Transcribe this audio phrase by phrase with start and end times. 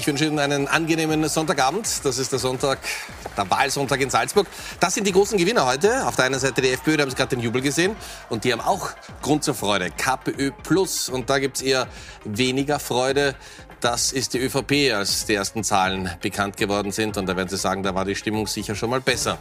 [0.00, 1.86] Ich wünsche Ihnen einen angenehmen Sonntagabend.
[2.04, 2.78] Das ist der Sonntag,
[3.36, 4.46] der Wahlsonntag in Salzburg.
[4.80, 6.06] Das sind die großen Gewinner heute.
[6.06, 7.94] Auf der einen Seite die FPÖ, da haben Sie gerade den Jubel gesehen.
[8.30, 9.90] Und die haben auch Grund zur Freude.
[9.90, 11.10] KPÖ Plus.
[11.10, 11.86] Und da gibt's eher
[12.24, 13.34] weniger Freude.
[13.80, 17.16] Das ist die ÖVP, als die ersten Zahlen bekannt geworden sind.
[17.16, 19.38] Und da werden Sie sagen, da war die Stimmung sicher schon mal besser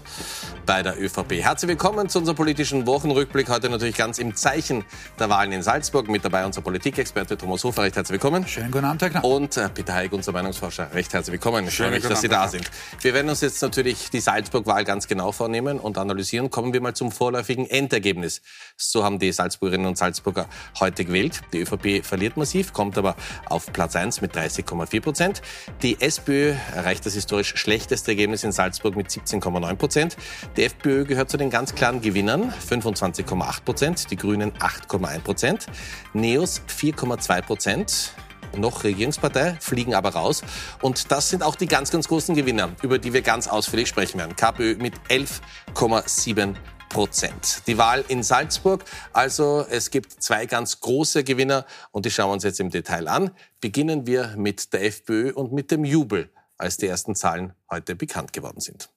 [0.65, 1.43] bei der ÖVP.
[1.43, 3.49] Herzlich willkommen zu unserem politischen Wochenrückblick.
[3.49, 4.85] Heute natürlich ganz im Zeichen
[5.19, 6.07] der Wahlen in Salzburg.
[6.07, 7.83] Mit dabei unser Politikexperte Thomas Hofer.
[7.83, 8.47] Recht herzlich willkommen.
[8.47, 9.25] Schönen guten Abend, Herr Knapp.
[9.25, 10.93] Und äh, Peter Heig, unser Meinungsforscher.
[10.93, 11.65] Recht herzlich willkommen.
[11.65, 12.71] Mich, dass Sie da sind.
[13.01, 16.49] Wir werden uns jetzt natürlich die Salzburg-Wahl ganz genau vornehmen und analysieren.
[16.49, 18.41] Kommen wir mal zum vorläufigen Endergebnis.
[18.77, 20.47] So haben die Salzburgerinnen und Salzburger
[20.79, 21.41] heute gewählt.
[21.51, 23.17] Die ÖVP verliert massiv, kommt aber
[23.49, 25.41] auf Platz 1 mit mit 30,4 Prozent.
[25.81, 30.17] Die SPÖ erreicht das historisch schlechteste Ergebnis in Salzburg mit 17,9 Prozent.
[30.57, 34.11] Die FPÖ gehört zu den ganz klaren Gewinnern, 25,8 Prozent.
[34.11, 35.67] Die Grünen 8,1 Prozent.
[36.13, 38.13] NEOS 4,2 Prozent
[38.57, 40.41] noch Regierungspartei, fliegen aber raus.
[40.81, 44.17] Und das sind auch die ganz, ganz großen Gewinner, über die wir ganz ausführlich sprechen
[44.17, 44.35] werden.
[44.35, 46.55] KPÖ mit 11,7
[46.89, 47.61] Prozent.
[47.67, 48.83] Die Wahl in Salzburg.
[49.13, 53.07] Also es gibt zwei ganz große Gewinner und die schauen wir uns jetzt im Detail
[53.07, 53.31] an.
[53.61, 58.33] Beginnen wir mit der FPÖ und mit dem Jubel, als die ersten Zahlen heute bekannt
[58.33, 58.89] geworden sind.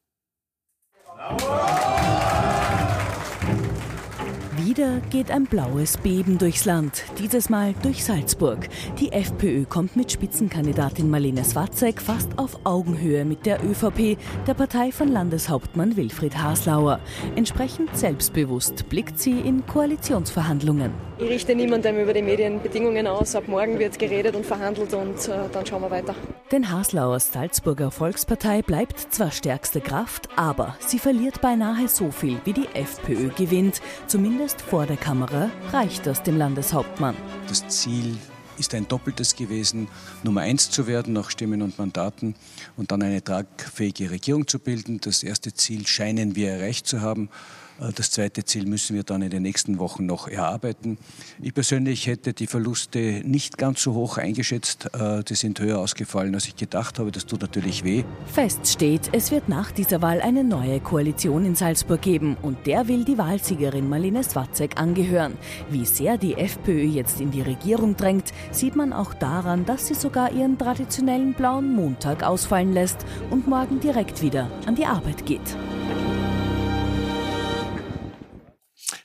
[4.72, 8.70] Wieder geht ein blaues Beben durchs Land, dieses Mal durch Salzburg.
[8.98, 14.90] Die FPÖ kommt mit Spitzenkandidatin Marlene Swatzek fast auf Augenhöhe mit der ÖVP, der Partei
[14.90, 17.00] von Landeshauptmann Wilfried Haslauer.
[17.36, 21.11] Entsprechend selbstbewusst blickt sie in Koalitionsverhandlungen.
[21.22, 23.36] Ich richte niemandem über die Medienbedingungen aus.
[23.36, 26.16] Ab morgen wird geredet und verhandelt und äh, dann schauen wir weiter.
[26.50, 32.52] Denn Haslauers Salzburger Volkspartei bleibt zwar stärkste Kraft, aber sie verliert beinahe so viel wie
[32.52, 33.80] die FPÖ gewinnt.
[34.08, 37.14] Zumindest vor der Kamera reicht das dem Landeshauptmann.
[37.46, 38.16] Das Ziel
[38.58, 39.86] ist ein doppeltes gewesen,
[40.24, 42.34] Nummer eins zu werden nach Stimmen und Mandaten
[42.76, 45.00] und dann eine tragfähige Regierung zu bilden.
[45.00, 47.28] Das erste Ziel scheinen wir erreicht zu haben.
[47.82, 50.98] Äh, das zweite Ziel müssen wir dann in den nächsten Wochen noch erarbeiten.
[51.40, 54.90] Ich persönlich hätte die Verluste nicht ganz so hoch eingeschätzt.
[54.94, 57.12] Äh, die sind höher ausgefallen, als ich gedacht habe.
[57.12, 58.04] Das tut natürlich weh.
[58.26, 62.88] Fest steht, es wird nach dieser Wahl eine neue Koalition in Salzburg geben und der
[62.88, 65.36] will die Wahlsiegerin Marlene Swatzek angehören.
[65.70, 69.94] Wie sehr die FPÖ jetzt in die Regierung drängt, sieht man auch daran, dass sie
[69.94, 75.56] sogar ihren traditionellen blauen Montag ausfallen lässt und morgen direkt wieder an die Arbeit geht.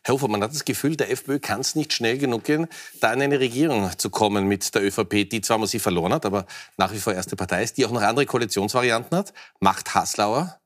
[0.08, 2.68] Herr Hofer, man hat das Gefühl, der FPÖ kann es nicht schnell genug gehen,
[3.02, 6.46] da in eine Regierung zu kommen mit der ÖVP, die zwar massiv verloren hat, aber
[6.78, 9.34] nach wie vor erste Partei ist, die auch noch andere Koalitionsvarianten hat.
[9.60, 10.62] Macht Haslauer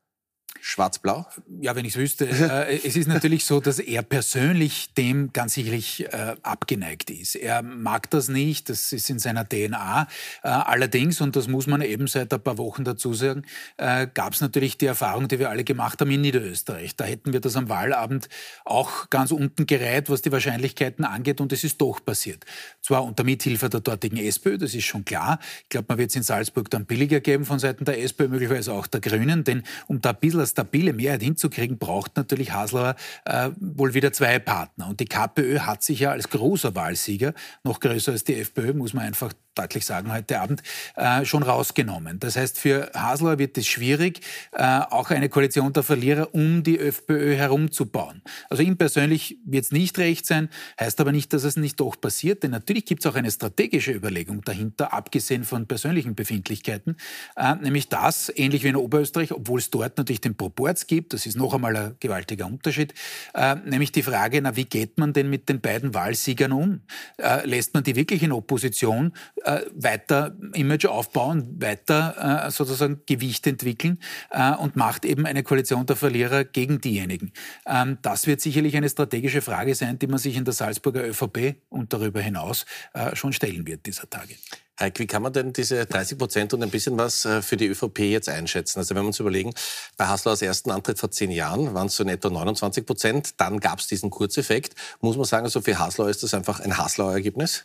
[0.64, 1.26] Schwarz-Blau?
[1.60, 2.28] Ja, wenn ich es wüsste.
[2.28, 7.34] äh, es ist natürlich so, dass er persönlich dem ganz sicherlich äh, abgeneigt ist.
[7.34, 10.06] Er mag das nicht, das ist in seiner DNA.
[10.44, 13.42] Äh, allerdings, und das muss man eben seit ein paar Wochen dazu sagen,
[13.76, 16.94] äh, gab es natürlich die Erfahrung, die wir alle gemacht haben in Niederösterreich.
[16.94, 18.28] Da hätten wir das am Wahlabend
[18.64, 22.44] auch ganz unten gereiht, was die Wahrscheinlichkeiten angeht, und es ist doch passiert.
[22.80, 25.40] Zwar unter Mithilfe der dortigen SPÖ, das ist schon klar.
[25.64, 28.72] Ich glaube, man wird es in Salzburg dann billiger geben von Seiten der SPÖ, möglicherweise
[28.72, 33.50] auch der Grünen, denn um da ein bisschen stabile Mehrheit hinzukriegen, braucht natürlich Haslauer äh,
[33.58, 34.88] wohl wieder zwei Partner.
[34.88, 38.94] Und die KPÖ hat sich ja als großer Wahlsieger, noch größer als die FPÖ, muss
[38.94, 40.62] man einfach deutlich sagen heute Abend,
[40.96, 42.18] äh, schon rausgenommen.
[42.20, 44.20] Das heißt, für Haslauer wird es schwierig,
[44.52, 48.22] äh, auch eine Koalition der Verlierer um die FPÖ herumzubauen.
[48.48, 50.48] Also ihm persönlich wird es nicht recht sein,
[50.80, 53.92] heißt aber nicht, dass es nicht doch passiert, denn natürlich gibt es auch eine strategische
[53.92, 56.96] Überlegung dahinter, abgesehen von persönlichen Befindlichkeiten,
[57.36, 61.26] äh, nämlich das, ähnlich wie in Oberösterreich, obwohl es dort natürlich den Proporz gibt, das
[61.26, 62.94] ist noch einmal ein gewaltiger Unterschied,
[63.34, 66.80] äh, nämlich die Frage, na, wie geht man denn mit den beiden Wahlsiegern um?
[67.18, 69.12] Äh, lässt man die wirklich in Opposition
[69.44, 73.98] äh, weiter Image aufbauen, weiter äh, sozusagen Gewicht entwickeln
[74.30, 77.32] äh, und macht eben eine Koalition der Verlierer gegen diejenigen.
[77.66, 81.56] Ähm, das wird sicherlich eine strategische Frage sein, die man sich in der Salzburger ÖVP
[81.68, 84.34] und darüber hinaus äh, schon stellen wird dieser Tage.
[84.80, 87.66] Heik, wie kann man denn diese 30 Prozent und ein bisschen was äh, für die
[87.66, 88.78] ÖVP jetzt einschätzen?
[88.78, 89.52] Also wenn wir uns überlegen,
[89.96, 93.80] bei Haslauers ersten Antritt vor zehn Jahren waren es so netto 29 Prozent, dann gab
[93.80, 94.74] es diesen Kurzeffekt.
[95.00, 97.64] Muss man sagen, also für Haslauer ist das einfach ein Haslauer-Ergebnis?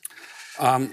[0.60, 0.92] Ähm,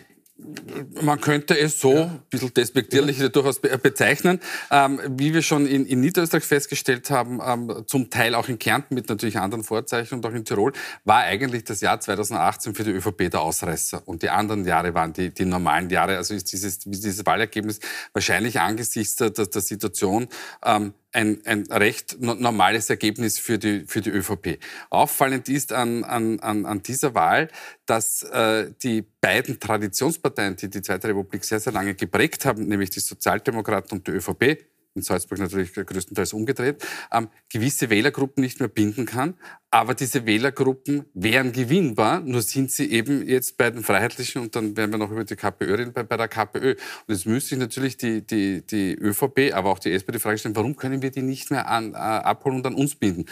[1.00, 2.02] man könnte es so, ja.
[2.06, 3.28] ein bisschen despektierlich ja.
[3.28, 4.40] durchaus bezeichnen.
[4.70, 8.94] Ähm, wie wir schon in, in, Niederösterreich festgestellt haben, ähm, zum Teil auch in Kärnten
[8.94, 10.72] mit natürlich anderen Vorzeichen und auch in Tirol,
[11.04, 14.02] war eigentlich das Jahr 2018 für die ÖVP der Ausreißer.
[14.06, 16.16] Und die anderen Jahre waren die, die normalen Jahre.
[16.16, 17.78] Also ist dieses, dieses Wahlergebnis
[18.12, 20.28] wahrscheinlich angesichts der, der, der Situation
[20.64, 24.58] ähm, ein, ein recht normales Ergebnis für die, für die ÖVP.
[24.90, 27.48] Auffallend ist an, an, an dieser Wahl,
[27.86, 32.90] dass äh, die beiden Traditionsparteien, die die Zweite Republik sehr, sehr lange geprägt haben, nämlich
[32.90, 38.68] die Sozialdemokraten und die ÖVP, in Salzburg natürlich größtenteils umgedreht, ähm, gewisse Wählergruppen nicht mehr
[38.68, 39.34] binden kann.
[39.70, 44.76] Aber diese Wählergruppen wären gewinnbar, nur sind sie eben jetzt bei den Freiheitlichen und dann
[44.76, 46.72] werden wir noch über die KPÖ reden, bei, bei der KPÖ.
[46.72, 50.38] Und jetzt müsste sich natürlich die, die, die ÖVP, aber auch die SPD die Frage
[50.38, 53.24] stellen, warum können wir die nicht mehr an, äh, abholen und an uns binden?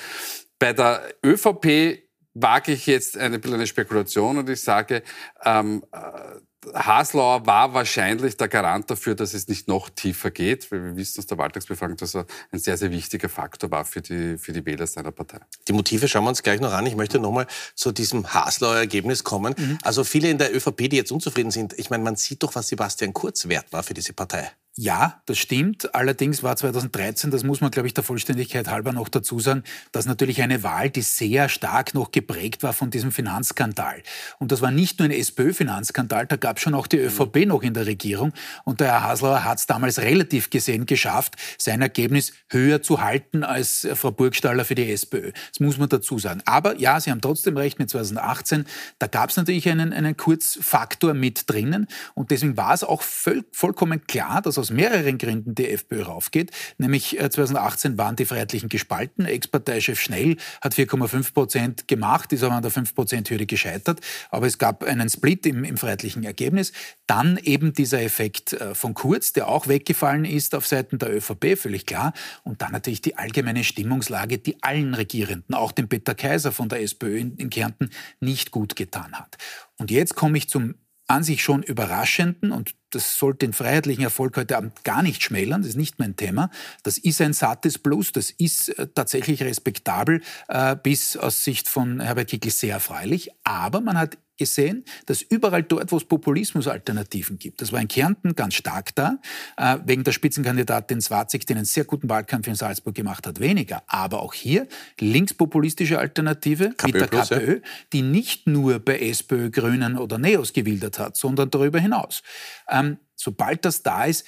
[0.58, 2.02] Bei der ÖVP
[2.34, 5.02] wage ich jetzt eine, eine Spekulation und ich sage,
[5.44, 6.40] ähm, äh,
[6.74, 11.18] Haslauer war wahrscheinlich der Garant dafür, dass es nicht noch tiefer geht, weil wir wissen
[11.18, 14.64] aus der Wahltagsbefragung, dass er ein sehr, sehr wichtiger Faktor war für die, für die
[14.64, 15.40] Wähler seiner Partei.
[15.68, 16.86] Die Motive schauen wir uns gleich noch an.
[16.86, 19.54] Ich möchte noch mal zu diesem Haslauer Ergebnis kommen.
[19.56, 19.78] Mhm.
[19.82, 22.68] Also viele in der ÖVP, die jetzt unzufrieden sind, ich meine, man sieht doch, was
[22.68, 24.52] Sebastian Kurz wert war für diese Partei.
[24.78, 25.94] Ja, das stimmt.
[25.94, 30.06] Allerdings war 2013, das muss man, glaube ich, der Vollständigkeit halber noch dazu sagen, dass
[30.06, 34.02] natürlich eine Wahl, die sehr stark noch geprägt war von diesem Finanzskandal.
[34.38, 37.62] Und das war nicht nur ein SPÖ-Finanzskandal, da gab es schon auch die ÖVP noch
[37.62, 38.32] in der Regierung.
[38.64, 43.44] Und der Herr Haslauer hat es damals relativ gesehen geschafft, sein Ergebnis höher zu halten
[43.44, 45.32] als Frau Burgstaller für die SPÖ.
[45.50, 46.40] Das muss man dazu sagen.
[46.46, 48.64] Aber ja, Sie haben trotzdem recht mit 2018.
[48.98, 51.88] Da gab es natürlich einen, einen Kurzfaktor mit drinnen.
[52.14, 56.52] Und deswegen war es auch voll, vollkommen klar, dass aus mehreren Gründen die FPÖ raufgeht.
[56.78, 59.26] Nämlich 2018 äh, waren die Freiheitlichen gespalten.
[59.26, 64.00] Ex-Parteichef Schnell hat 4,5 Prozent gemacht, ist aber an der 5-Prozent-Hürde gescheitert.
[64.30, 66.72] Aber es gab einen Split im, im Freiheitlichen Ergebnis.
[67.06, 71.58] Dann eben dieser Effekt äh, von Kurz, der auch weggefallen ist auf Seiten der ÖVP,
[71.58, 72.12] völlig klar.
[72.44, 76.82] Und dann natürlich die allgemeine Stimmungslage, die allen Regierenden, auch dem Peter Kaiser von der
[76.82, 79.36] SPÖ in, in Kärnten, nicht gut getan hat.
[79.78, 80.76] Und jetzt komme ich zum
[81.12, 85.62] an sich schon überraschenden, und das sollte den freiheitlichen Erfolg heute Abend gar nicht schmälern,
[85.62, 86.50] das ist nicht mein Thema,
[86.82, 92.00] das ist ein sattes Plus, das ist äh, tatsächlich respektabel, äh, bis aus Sicht von
[92.00, 97.60] Herbert Kickl sehr erfreulich, aber man hat gesehen, dass überall dort, wo es Populismusalternativen gibt,
[97.60, 99.18] das war in Kärnten ganz stark da,
[99.56, 103.82] äh, wegen der Spitzenkandidatin Swarzig, die einen sehr guten Wahlkampf in Salzburg gemacht hat, weniger.
[103.86, 104.66] Aber auch hier
[105.00, 107.60] linkspopulistische Alternative KPÖ mit der plus, KPÖ, ja.
[107.92, 112.22] die nicht nur bei SPÖ, Grünen oder Neos gewildert hat, sondern darüber hinaus.
[112.68, 114.26] Ähm, sobald das da ist,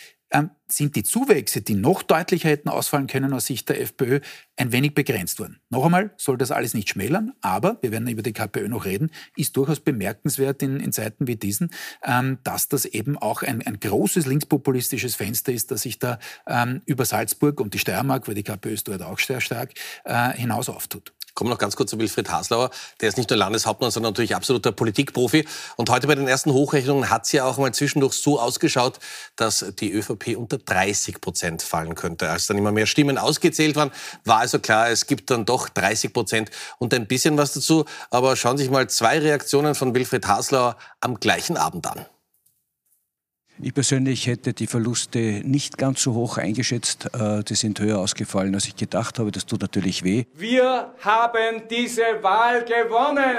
[0.67, 4.21] sind die Zuwächse, die noch deutlicher hätten ausfallen können aus Sicht der FPÖ,
[4.57, 5.61] ein wenig begrenzt worden.
[5.69, 9.11] Noch einmal soll das alles nicht schmälern, aber wir werden über die KPÖ noch reden,
[9.37, 11.71] ist durchaus bemerkenswert in, in Zeiten wie diesen,
[12.05, 16.83] ähm, dass das eben auch ein, ein, großes linkspopulistisches Fenster ist, das sich da ähm,
[16.87, 20.69] über Salzburg und die Steiermark, weil die KPÖ ist dort auch sehr stark, äh, hinaus
[20.69, 21.13] auftut.
[21.35, 22.71] Kommen noch ganz kurz zu Wilfried Haslauer.
[23.01, 25.45] Der ist nicht nur Landeshauptmann, sondern natürlich absoluter Politikprofi.
[25.77, 29.01] Und heute bei den ersten Hochrechnungen hat es ja auch mal zwischendurch so ausgeschaut,
[29.35, 32.31] dass die ÖVP unter 30 Prozent fallen könnte.
[32.31, 33.91] Als dann immer mehr Stimmen ausgezählt waren,
[34.25, 37.85] war also klar, es gibt dann doch 30 Prozent und ein bisschen was dazu.
[38.11, 42.07] Aber schauen Sie sich mal zwei Reaktionen von Wilfried Haslauer am gleichen Abend an.
[43.63, 47.09] Ich persönlich hätte die Verluste nicht ganz so hoch eingeschätzt.
[47.15, 49.31] Äh, die sind höher ausgefallen, als ich gedacht habe.
[49.31, 50.25] Das tut natürlich weh.
[50.35, 53.37] Wir haben diese Wahl gewonnen.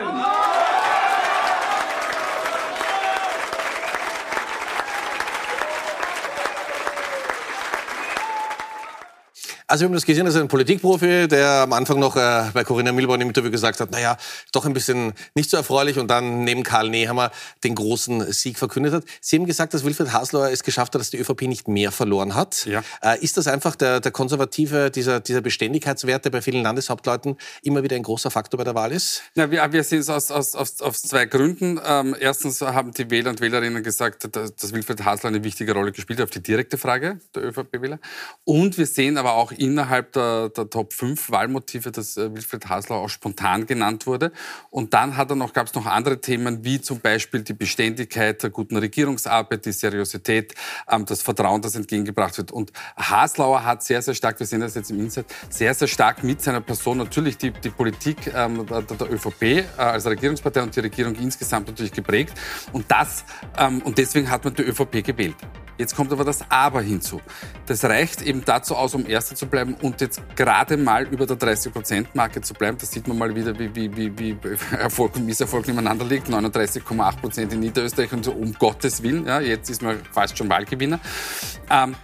[9.68, 12.64] Also wir haben das gesehen, das ist ein Politikprofi, der am Anfang noch äh, bei
[12.64, 14.16] Corinna Milborn im Interview gesagt hat, naja,
[14.52, 17.32] doch ein bisschen nicht so erfreulich und dann neben Karl Nehammer
[17.64, 19.06] den großen Sieg verkündet hat.
[19.22, 22.36] Sie haben gesagt, dass Wilfried Haslauer es geschafft hat, dass die ÖVP nicht mehr verloren
[22.36, 22.68] hat.
[22.68, 22.84] Ja.
[23.02, 27.82] Äh, ist das einfach der, der konservative, dieser, dieser Beständigkeitswert, der bei vielen Landeshauptleuten immer
[27.82, 29.24] wieder ein großer Faktor bei der Wahl ist?
[29.34, 31.80] Ja, wir, wir sehen es aus, aus, aus, aus zwei Gründen.
[31.84, 35.92] Ähm, erstens haben die Wähler und Wählerinnen gesagt, dass, dass Wilfried Haslauer eine wichtige Rolle
[35.92, 37.98] gespielt hat auf die direkte Frage der ÖVP-Wähler.
[38.44, 42.98] Und wir sehen aber auch innerhalb der, der Top 5 Wahlmotive, dass äh, Wilfried Hasler
[42.98, 44.32] auch spontan genannt wurde.
[44.70, 48.42] Und dann hat er noch, gab es noch andere Themen, wie zum Beispiel die Beständigkeit
[48.44, 50.54] der guten Regierungsarbeit, die Seriosität,
[50.90, 52.52] ähm, das Vertrauen, das entgegengebracht wird.
[52.52, 56.24] Und Haslauer hat sehr, sehr stark, wir sehen das jetzt im Insight, sehr, sehr stark
[56.24, 60.76] mit seiner Person natürlich die, die Politik ähm, der, der, ÖVP äh, als Regierungspartei und
[60.76, 62.34] die Regierung insgesamt natürlich geprägt.
[62.74, 63.24] Und das,
[63.58, 65.36] ähm, und deswegen hat man die ÖVP gewählt.
[65.78, 67.22] Jetzt kommt aber das Aber hinzu.
[67.66, 71.38] Das reicht eben dazu aus, um Erster zu bleiben und jetzt gerade mal über der
[71.38, 72.78] 30-Prozent-Marke zu bleiben.
[72.80, 74.38] Das sieht man mal wieder, wie, wie, wie, wie
[74.78, 76.30] Erfolg und Misserfolg nebeneinander liegt.
[76.30, 79.26] 39,8 Prozent in Niederösterreich und so, um Gottes Willen.
[79.26, 81.00] Ja, jetzt ist man fast schon Wahlgewinner.
[81.70, 81.96] Ähm,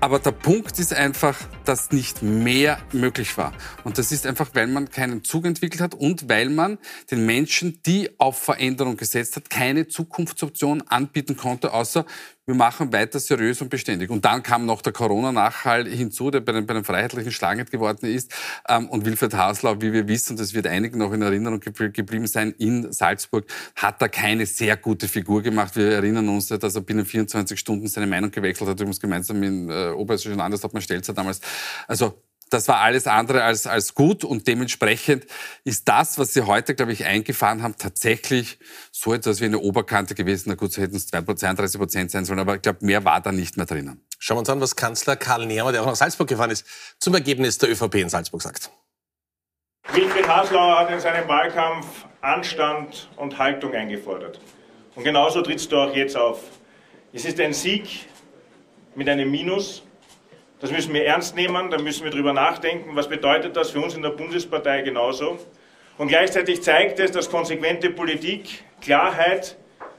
[0.00, 3.52] aber der Punkt ist einfach, dass nicht mehr möglich war.
[3.82, 6.78] Und das ist einfach, weil man keinen Zug entwickelt hat und weil man
[7.10, 12.06] den Menschen, die auf Veränderung gesetzt hat, keine Zukunftsoption anbieten konnte, außer
[12.48, 14.08] wir machen weiter seriös und beständig.
[14.08, 18.06] Und dann kam noch der Corona-Nachhall hinzu, der bei den, bei den Freiheitlichen schlagend geworden
[18.06, 18.32] ist.
[18.66, 22.54] Ähm, und Wilfried Haslau, wie wir wissen, das wird einigen noch in Erinnerung geblieben sein,
[22.56, 23.44] in Salzburg
[23.76, 25.76] hat da keine sehr gute Figur gemacht.
[25.76, 29.70] Wir erinnern uns, dass er binnen 24 Stunden seine Meinung gewechselt hat, übrigens gemeinsam mit
[29.70, 31.42] äh, Oberösterreichischen Landeshauptmann Stelzer damals.
[31.86, 35.26] Also das war alles andere als, als gut und dementsprechend
[35.64, 38.58] ist das, was Sie heute, glaube ich, eingefahren haben, tatsächlich
[38.92, 40.48] so etwas wie eine Oberkante gewesen.
[40.48, 43.32] Na gut, so hätten es 32 Prozent sein sollen, aber ich glaube, mehr war da
[43.32, 44.04] nicht mehr drinnen.
[44.18, 46.66] Schauen wir uns an, was Kanzler Karl Nehammer, der auch nach Salzburg gefahren ist,
[46.98, 48.70] zum Ergebnis der ÖVP in Salzburg sagt.
[49.92, 51.86] Wilfried Haslauer hat in seinem Wahlkampf
[52.20, 54.40] Anstand und Haltung eingefordert.
[54.94, 56.40] Und genauso trittst du auch jetzt auf.
[57.12, 58.06] Es ist ein Sieg
[58.94, 59.82] mit einem Minus,
[60.60, 63.94] das müssen wir ernst nehmen, da müssen wir drüber nachdenken, was bedeutet das für uns
[63.94, 65.38] in der Bundespartei genauso.
[65.98, 69.56] Und gleichzeitig zeigt es, dass konsequente Politik, Klarheit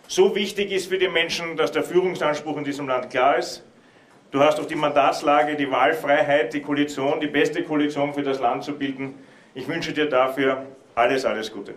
[0.08, 3.64] so wichtig ist für die Menschen, dass der Führungsanspruch in diesem Land klar ist.
[4.32, 8.64] Du hast durch die Mandatslage, die Wahlfreiheit, die Koalition, die beste Koalition für das Land
[8.64, 9.16] zu bilden.
[9.54, 11.74] Ich wünsche dir dafür alles, alles Gute.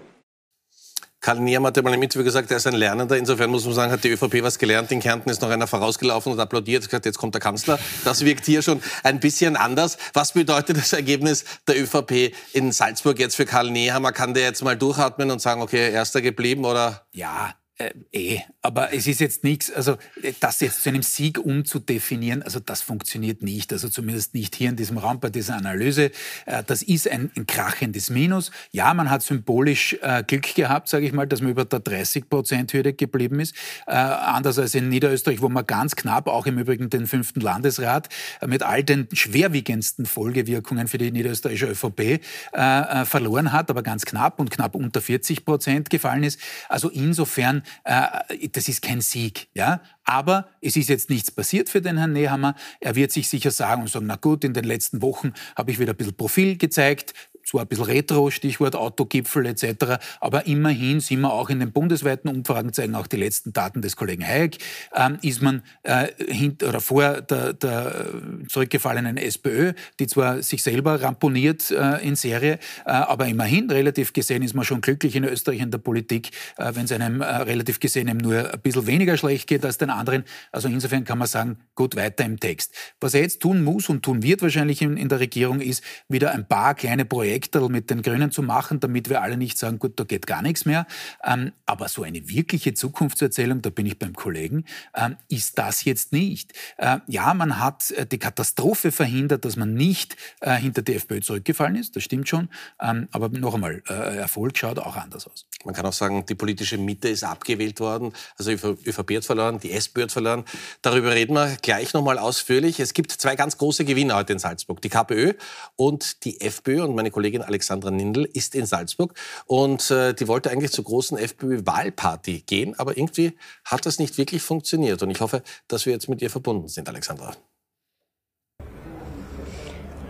[1.22, 3.16] Karl Niem hat ja mal im Interview gesagt, er ist ein Lernender.
[3.16, 4.90] Insofern muss man sagen, hat die ÖVP was gelernt.
[4.90, 7.78] In Kärnten ist noch einer vorausgelaufen und applaudiert, gesagt, jetzt kommt der Kanzler.
[8.04, 9.98] Das wirkt hier schon ein bisschen anders.
[10.14, 14.10] Was bedeutet das Ergebnis der ÖVP in Salzburg jetzt für Karl Nehammer?
[14.10, 17.06] Kann der jetzt mal durchatmen und sagen, okay, erster geblieben oder?
[17.12, 19.96] Ja, äh, eh, aber es ist jetzt nichts, also
[20.40, 24.76] das jetzt zu einem Sieg umzudefinieren, also das funktioniert nicht, also zumindest nicht hier in
[24.76, 26.10] diesem Raum bei dieser Analyse.
[26.46, 28.50] Äh, das ist ein, ein krachendes Minus.
[28.70, 32.92] Ja, man hat symbolisch äh, Glück gehabt, sage ich mal, dass man über der 30-Prozent-Hürde
[32.92, 33.54] geblieben ist.
[33.86, 38.08] Äh, anders als in Niederösterreich, wo man ganz knapp, auch im Übrigen den fünften Landesrat,
[38.40, 42.18] äh, mit all den schwerwiegendsten Folgewirkungen für die niederösterreichische ÖVP äh,
[42.54, 46.40] äh, verloren hat, aber ganz knapp und knapp unter 40 Prozent gefallen ist.
[46.68, 49.48] Also insofern äh, das ist kein Sieg.
[49.54, 49.80] Ja?
[50.04, 52.54] Aber es ist jetzt nichts passiert für den Herrn Nehammer.
[52.80, 55.78] Er wird sich sicher sagen und sagen, na gut, in den letzten Wochen habe ich
[55.78, 61.20] wieder ein bisschen Profil gezeigt, zwar ein bisschen retro, Stichwort Autogipfel etc., aber immerhin sind
[61.20, 64.58] wir auch in den bundesweiten Umfragen, zeigen auch die letzten Daten des Kollegen Hayek,
[64.94, 68.06] ähm, ist man äh, hinter oder vor der, der
[68.48, 74.42] zurückgefallenen SPÖ, die zwar sich selber ramponiert äh, in Serie, äh, aber immerhin relativ gesehen
[74.42, 77.80] ist man schon glücklich in Österreich in der Politik, äh, wenn es einem äh, relativ
[77.80, 80.24] gesehen eben nur ein bisschen weniger schlecht geht als den anderen.
[80.52, 82.74] Also insofern kann man sagen, gut weiter im Text.
[83.00, 86.32] Was er jetzt tun muss und tun wird wahrscheinlich in, in der Regierung ist, wieder
[86.32, 89.78] ein paar kleine Projekte Projekterl mit den Grünen zu machen, damit wir alle nicht sagen,
[89.78, 90.86] gut, da geht gar nichts mehr.
[91.24, 96.12] Ähm, aber so eine wirkliche Zukunftserzählung, da bin ich beim Kollegen, ähm, ist das jetzt
[96.12, 96.52] nicht.
[96.76, 101.20] Äh, ja, man hat äh, die Katastrophe verhindert, dass man nicht äh, hinter die FPÖ
[101.20, 102.50] zurückgefallen ist, das stimmt schon.
[102.82, 105.46] Ähm, aber noch einmal, Erfolg schaut auch anders aus.
[105.64, 108.12] Man kann auch sagen, die politische Mitte ist abgewählt worden.
[108.36, 110.44] Also ÖVP hat verloren, die SPÖ hat verloren.
[110.82, 112.80] Darüber reden wir gleich noch mal ausführlich.
[112.80, 114.82] Es gibt zwei ganz große Gewinner heute in Salzburg.
[114.82, 115.34] Die KPÖ
[115.76, 116.82] und die FPÖ.
[116.82, 119.14] Und meine Kollegin Alexandra Nindl ist in Salzburg.
[119.46, 122.78] Und äh, die wollte eigentlich zur großen FPÖ-Wahlparty gehen.
[122.78, 125.02] Aber irgendwie hat das nicht wirklich funktioniert.
[125.02, 127.34] Und ich hoffe, dass wir jetzt mit ihr verbunden sind, Alexandra.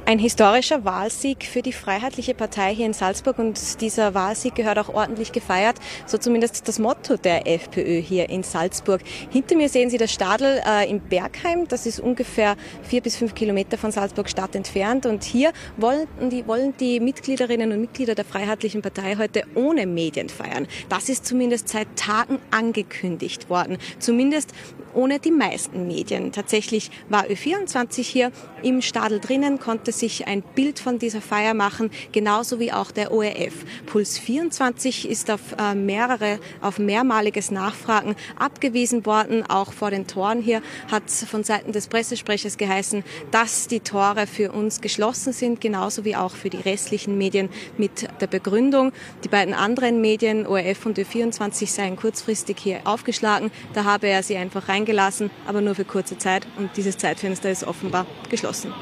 [0.04, 4.88] Ein historischer Wahlsieg für die Freiheitliche Partei hier in Salzburg und dieser Wahlsieg gehört auch
[4.88, 9.00] ordentlich gefeiert, so zumindest das Motto der FPÖ hier in Salzburg.
[9.30, 13.36] Hinter mir sehen Sie das Stadel äh, in Bergheim, das ist ungefähr vier bis fünf
[13.36, 18.24] Kilometer von Salzburg Stadt entfernt und hier wollen die, wollen die Mitgliederinnen und Mitglieder der
[18.24, 20.66] Freiheitlichen Partei heute ohne Medien feiern.
[20.88, 24.52] Das ist zumindest seit Tagen angekündigt worden, zumindest
[24.94, 26.32] ohne die meisten Medien.
[26.32, 28.32] Tatsächlich war Ö24 hier
[28.62, 33.12] im Stadel drinnen, konnte sich ein Bild von dieser Feier machen, genauso wie auch der
[33.12, 33.64] ORF.
[33.86, 39.44] Puls 24 ist auf äh, mehrere, auf mehrmaliges Nachfragen abgewiesen worden.
[39.48, 44.52] Auch vor den Toren hier hat von Seiten des Pressesprechers geheißen, dass die Tore für
[44.52, 48.92] uns geschlossen sind, genauso wie auch für die restlichen Medien mit der Begründung.
[49.24, 53.50] Die beiden anderen Medien, ORF und Ö24, seien kurzfristig hier aufgeschlagen.
[53.74, 57.64] Da habe er sie einfach reingelassen, aber nur für kurze Zeit und dieses Zeitfenster ist
[57.64, 58.72] offenbar geschlossen.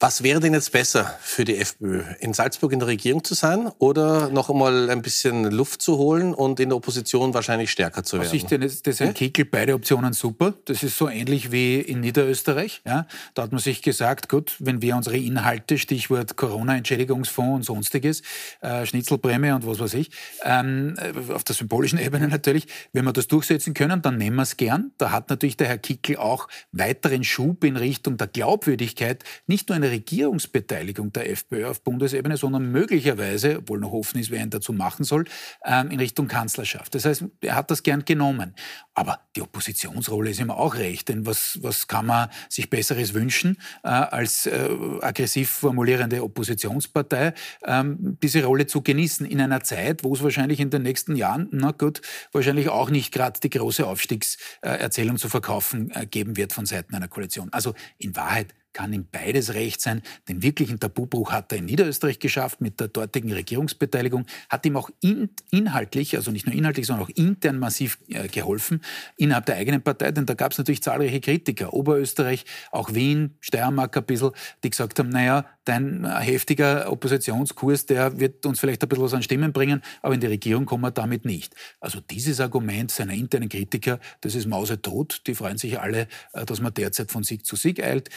[0.00, 2.04] Was wäre denn jetzt besser für die FPÖ?
[2.20, 6.34] In Salzburg in der Regierung zu sein oder noch einmal ein bisschen Luft zu holen
[6.34, 8.26] und in der Opposition wahrscheinlich stärker zu werden?
[8.26, 10.54] Aus Sicht des, des Herrn Kickel beide Optionen super.
[10.66, 12.80] Das ist so ähnlich wie in Niederösterreich.
[12.86, 13.08] Ja?
[13.34, 18.22] Da hat man sich gesagt, gut, wenn wir unsere Inhalte, Stichwort Corona-Entschädigungsfonds und sonstiges,
[18.60, 20.12] äh, Schnitzelprämie und was weiß ich,
[20.44, 20.94] ähm,
[21.34, 24.92] auf der symbolischen Ebene natürlich, wenn wir das durchsetzen können, dann nehmen wir es gern.
[24.98, 29.76] Da hat natürlich der Herr Kickel auch weiteren Schub in Richtung der Glaubwürdigkeit, nicht nur
[29.76, 34.72] in Regierungsbeteiligung der FPÖ auf Bundesebene, sondern möglicherweise, obwohl noch offen ist, wer ihn dazu
[34.72, 35.24] machen soll,
[35.64, 36.94] ähm, in Richtung Kanzlerschaft.
[36.94, 38.54] Das heißt, er hat das gern genommen.
[38.94, 43.58] Aber die Oppositionsrolle ist ihm auch recht, denn was, was kann man sich Besseres wünschen,
[43.84, 44.68] äh, als äh,
[45.00, 50.70] aggressiv formulierende Oppositionspartei, ähm, diese Rolle zu genießen in einer Zeit, wo es wahrscheinlich in
[50.70, 52.00] den nächsten Jahren, na gut,
[52.32, 57.08] wahrscheinlich auch nicht gerade die große Aufstiegserzählung zu verkaufen äh, geben wird von Seiten einer
[57.08, 57.52] Koalition.
[57.52, 60.02] Also in Wahrheit kann ihm beides recht sein.
[60.28, 64.88] Den wirklichen Tabubruch hat er in Niederösterreich geschafft mit der dortigen Regierungsbeteiligung, hat ihm auch
[65.00, 68.80] in, inhaltlich, also nicht nur inhaltlich, sondern auch intern massiv äh, geholfen
[69.16, 73.96] innerhalb der eigenen Partei, denn da gab es natürlich zahlreiche Kritiker, Oberösterreich, auch Wien, Steiermark
[73.96, 74.30] ein bisschen,
[74.62, 79.14] die gesagt haben, naja, dein äh, heftiger Oppositionskurs, der wird uns vielleicht ein bisschen was
[79.14, 81.56] an Stimmen bringen, aber in die Regierung kommen wir damit nicht.
[81.80, 86.60] Also dieses Argument seiner internen Kritiker, das ist mausetot, die freuen sich alle, äh, dass
[86.60, 88.10] man derzeit von Sieg zu Sieg eilt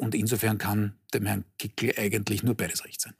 [0.00, 3.14] und insofern kann dem Herrn Kickl eigentlich nur beides recht sein.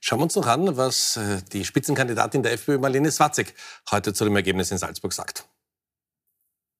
[0.00, 3.54] Schauen wir uns noch an, was äh, die Spitzenkandidatin der FPÖ, Marlene Swatzek,
[3.90, 5.46] heute zu dem Ergebnis in Salzburg sagt.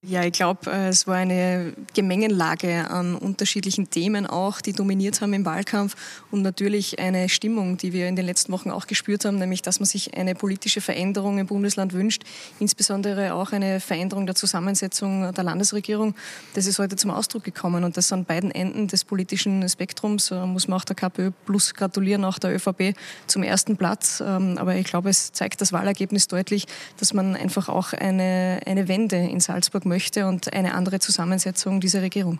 [0.03, 5.31] Ja, ich glaube, äh, es war eine Gemengenlage an unterschiedlichen Themen auch, die dominiert haben
[5.33, 5.95] im Wahlkampf
[6.31, 9.79] und natürlich eine Stimmung, die wir in den letzten Wochen auch gespürt haben, nämlich dass
[9.79, 12.23] man sich eine politische Veränderung im Bundesland wünscht,
[12.59, 16.15] insbesondere auch eine Veränderung der Zusammensetzung der Landesregierung.
[16.55, 20.67] Das ist heute zum Ausdruck gekommen und das an beiden Enden des politischen Spektrums muss
[20.67, 22.95] man auch der KPÖ plus gratulieren, auch der ÖVP
[23.27, 24.19] zum ersten Platz.
[24.25, 26.65] Ähm, aber ich glaube, es zeigt das Wahlergebnis deutlich,
[26.97, 32.01] dass man einfach auch eine, eine Wende in Salzburg möchte und eine andere Zusammensetzung dieser
[32.01, 32.39] Regierung.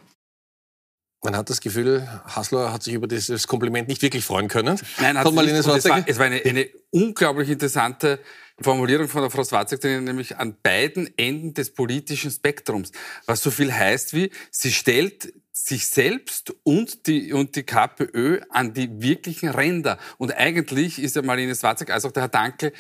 [1.24, 4.79] Man hat das Gefühl, Hasler hat sich über dieses Kompliment nicht wirklich freuen können.
[5.00, 5.77] Nein, hat nicht, es, war,
[6.08, 8.20] es war eine, eine unglaublich interessante
[8.60, 12.91] Formulierung von der Frau Swatzek, nämlich an beiden Enden des politischen Spektrums.
[13.27, 15.31] Was so viel heißt wie, sie stellt
[15.65, 19.97] sich selbst und die, und die KPÖ an die wirklichen Ränder.
[20.17, 22.73] Und eigentlich ist ja Marlene Swatzek als auch der Herr Dankel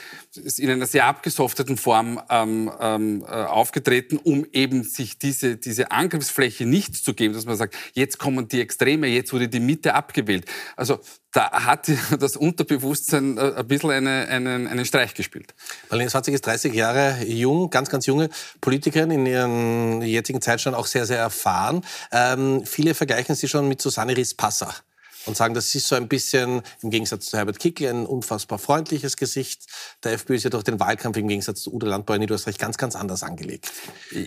[0.57, 6.65] in einer sehr abgesofteten Form ähm, ähm, äh, aufgetreten, um eben sich diese, diese Angriffsfläche
[6.65, 10.45] nicht zu geben, dass man sagt, jetzt kommen die Extreme, jetzt wurde die Mitte abgewählt.
[10.75, 10.99] Also
[11.31, 15.53] da hat das Unterbewusstsein äh, ein bisschen eine, einen, einen Streich gespielt.
[15.89, 20.85] Marlene Swatzig ist 30 Jahre jung, ganz, ganz junge Politikerin, in ihrem jetzigen Zeitstand auch
[20.85, 21.83] sehr, sehr erfahren.
[22.11, 24.73] Ähm, viele vergleichen sie schon mit Susanne Ries-Passer
[25.25, 29.17] und sagen, das ist so ein bisschen im Gegensatz zu Herbert Kickl ein unfassbar freundliches
[29.17, 29.65] Gesicht.
[30.03, 32.77] Der FPÖ ist ja durch den Wahlkampf im Gegensatz zu Udo Landbauer in Niederösterreich ganz,
[32.77, 33.71] ganz anders angelegt.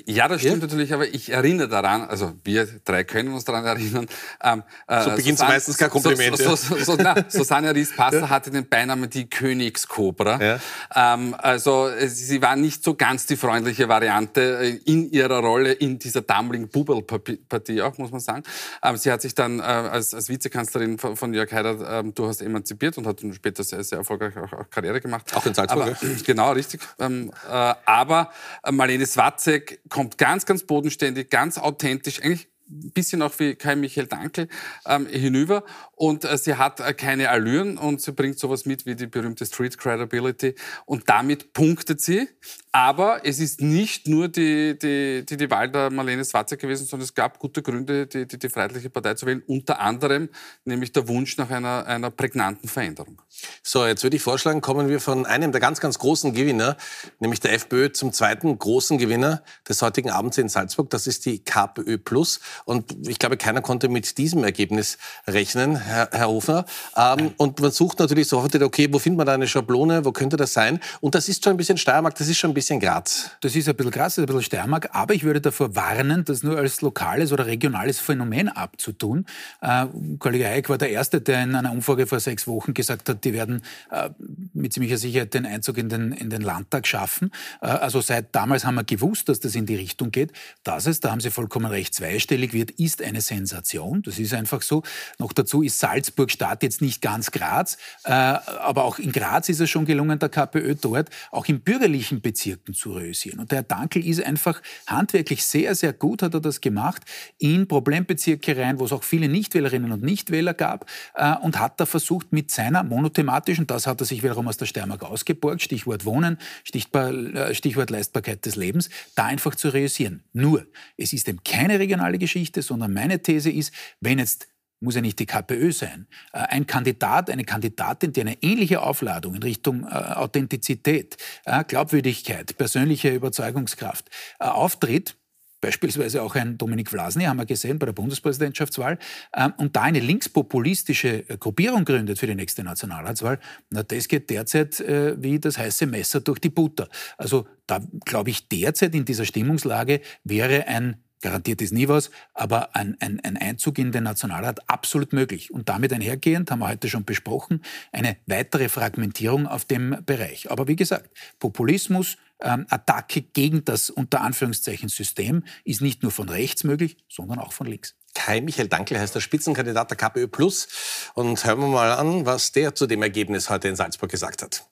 [0.07, 0.63] Ja, das stimmt ja?
[0.63, 4.07] natürlich, aber ich erinnere daran, also wir drei können uns daran erinnern.
[4.43, 6.37] Ähm, äh, so beginnt meistens kein Kompliment.
[6.39, 8.29] So, so, so, na, Susanne Ries-Passer ja?
[8.29, 10.41] hatte den Beinamen die Königskobra.
[10.41, 11.15] Ja?
[11.15, 15.99] Ähm, also sie war nicht so ganz die freundliche Variante äh, in ihrer Rolle in
[15.99, 18.45] dieser damaligen Bubel-Partie auch, muss man sagen.
[18.83, 22.15] Ähm, sie hat sich dann äh, als, als Vizekanzlerin Künstlerin von, von Jörg Haider ähm,
[22.15, 25.35] durchaus emanzipiert und hat später sehr, sehr erfolgreich auch, auch Karriere gemacht.
[25.35, 25.83] Auch in Salzburg?
[25.83, 26.81] Aber, genau, richtig.
[26.99, 28.31] Ähm, äh, aber
[28.71, 34.49] Marlene Swatzek kommt ganz, ganz bodenständig, ganz authentisch, eigentlich bisschen auch wie Kai Michael Dankel
[34.87, 38.95] ähm, hinüber und äh, sie hat äh, keine Allüren und sie bringt sowas mit wie
[38.95, 40.55] die berühmte Street Credibility
[40.87, 42.29] und damit punktet sie.
[42.73, 47.05] Aber es ist nicht nur die, die, die, die Wahl der Marlene Swatzer gewesen, sondern
[47.05, 50.29] es gab gute Gründe, die, die, die Freiheitliche Partei zu wählen, unter anderem
[50.65, 53.21] nämlich der Wunsch nach einer, einer prägnanten Veränderung.
[53.63, 56.77] So, jetzt würde ich vorschlagen, kommen wir von einem der ganz, ganz großen Gewinner,
[57.21, 60.91] nämlich der FPÖ, zum zweiten großen Gewinner des heutigen Abends in Salzburg.
[60.91, 62.41] Das ist die KPÖ Plus.
[62.65, 66.65] Und ich glaube, keiner konnte mit diesem Ergebnis rechnen, Herr, Herr Hofner.
[66.97, 70.37] Ähm, und man sucht natürlich sofort, okay, wo findet man da eine Schablone, wo könnte
[70.37, 70.81] das sein?
[71.01, 73.31] Und das ist schon ein bisschen Steiermark, das ist schon ein bisschen Graz.
[73.41, 76.25] Das ist ein bisschen Graz, das ist ein bisschen Steiermark, aber ich würde davor warnen,
[76.25, 79.27] das nur als lokales oder regionales Phänomen abzutun.
[79.61, 79.87] Äh,
[80.19, 83.33] Kollege Eick war der Erste, der in einer Umfrage vor sechs Wochen gesagt hat, die
[83.33, 84.11] werden äh,
[84.53, 87.31] mit ziemlicher Sicherheit den Einzug in den, in den Landtag schaffen.
[87.61, 90.33] Äh, also seit damals haben wir gewusst, dass das in die Richtung geht.
[90.63, 94.03] Das ist, da haben Sie vollkommen recht, zweistellig freiwillig wird, ist eine Sensation.
[94.03, 94.83] Das ist einfach so.
[95.19, 99.61] Noch dazu ist Salzburg Stadt jetzt nicht ganz Graz, äh, aber auch in Graz ist
[99.61, 103.41] es schon gelungen, der KPÖ dort auch in bürgerlichen Bezirken zu realisieren.
[103.41, 107.03] Und der Herr Dankel ist einfach handwerklich sehr, sehr gut, hat er das gemacht,
[107.39, 111.87] in Problembezirke rein, wo es auch viele Nichtwählerinnen und Nichtwähler gab äh, und hat da
[111.87, 116.39] versucht, mit seiner monothematischen, das hat er sich wiederum aus der Steiermark ausgeborgt, Stichwort Wohnen,
[116.65, 120.23] Stichwort, äh, Stichwort Leistbarkeit des Lebens, da einfach zu realisieren.
[120.33, 124.49] Nur, es ist eben keine regionale Geschichte, sondern meine These ist, wenn jetzt
[124.85, 129.35] muss ja nicht die KPÖ sein, äh, ein Kandidat, eine Kandidatin, die eine ähnliche Aufladung
[129.35, 135.17] in Richtung äh, Authentizität, äh, Glaubwürdigkeit, persönliche Überzeugungskraft auftritt,
[135.61, 138.99] beispielsweise auch ein Dominik Vlasny, haben wir gesehen bei der Bundespräsidentschaftswahl,
[139.35, 144.81] ähm, und da eine linkspopulistische Gruppierung gründet für die nächste Nationalratswahl, na, das geht derzeit
[144.81, 146.89] wie das heiße Messer durch die Butter.
[147.17, 152.77] Also da glaube ich, derzeit in dieser Stimmungslage wäre ein Garantiert ist nie was, aber
[152.77, 155.51] ein, ein, ein, Einzug in den Nationalrat absolut möglich.
[155.51, 160.51] Und damit einhergehend, haben wir heute schon besprochen, eine weitere Fragmentierung auf dem Bereich.
[160.51, 161.09] Aber wie gesagt,
[161.39, 167.39] Populismus, ähm, Attacke gegen das unter Anführungszeichen System ist nicht nur von rechts möglich, sondern
[167.39, 167.95] auch von links.
[168.13, 170.69] Kai Michael Dankl heißt der Spitzenkandidat der KPÖ Plus.
[171.15, 174.67] Und hören wir mal an, was der zu dem Ergebnis heute in Salzburg gesagt hat.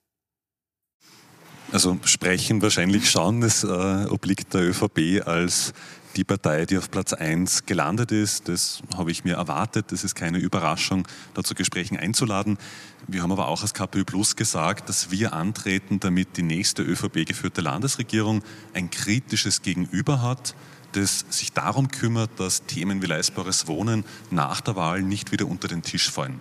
[1.73, 5.73] Also sprechen wahrscheinlich schon, es äh, obliegt der ÖVP als
[6.17, 8.49] die Partei, die auf Platz 1 gelandet ist.
[8.49, 9.93] Das habe ich mir erwartet.
[9.93, 12.59] Das ist keine Überraschung, da zu Gesprächen einzuladen.
[13.07, 17.61] Wir haben aber auch als KPÖ Plus gesagt, dass wir antreten, damit die nächste ÖVP-geführte
[17.61, 18.43] Landesregierung
[18.75, 20.55] ein kritisches Gegenüber hat,
[20.93, 25.69] das sich darum kümmert, dass Themen wie leistbares Wohnen nach der Wahl nicht wieder unter
[25.69, 26.41] den Tisch fallen.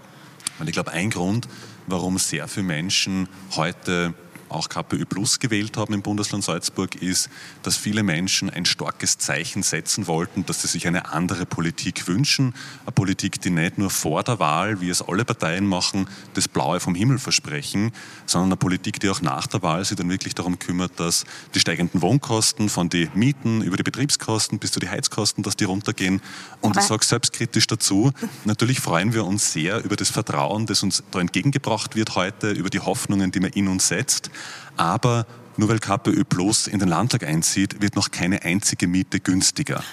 [0.59, 1.47] Und ich glaube, ein Grund,
[1.87, 4.13] warum sehr viele Menschen heute
[4.51, 7.29] auch KPÖ Plus gewählt haben im Bundesland Salzburg, ist,
[7.63, 12.53] dass viele Menschen ein starkes Zeichen setzen wollten, dass sie sich eine andere Politik wünschen.
[12.85, 16.79] Eine Politik, die nicht nur vor der Wahl, wie es alle Parteien machen, das Blaue
[16.79, 17.91] vom Himmel versprechen,
[18.25, 21.59] sondern eine Politik, die auch nach der Wahl sich dann wirklich darum kümmert, dass die
[21.59, 26.21] steigenden Wohnkosten von den Mieten über die Betriebskosten bis zu den Heizkosten, dass die runtergehen.
[26.61, 28.11] Und ich sage selbstkritisch dazu,
[28.45, 32.69] natürlich freuen wir uns sehr über das Vertrauen, das uns da entgegengebracht wird heute, über
[32.69, 34.29] die Hoffnungen, die man in uns setzt.
[34.77, 35.25] Aber
[35.57, 39.83] nur weil KPÖ Plus in den Landtag einzieht, wird noch keine einzige Miete günstiger.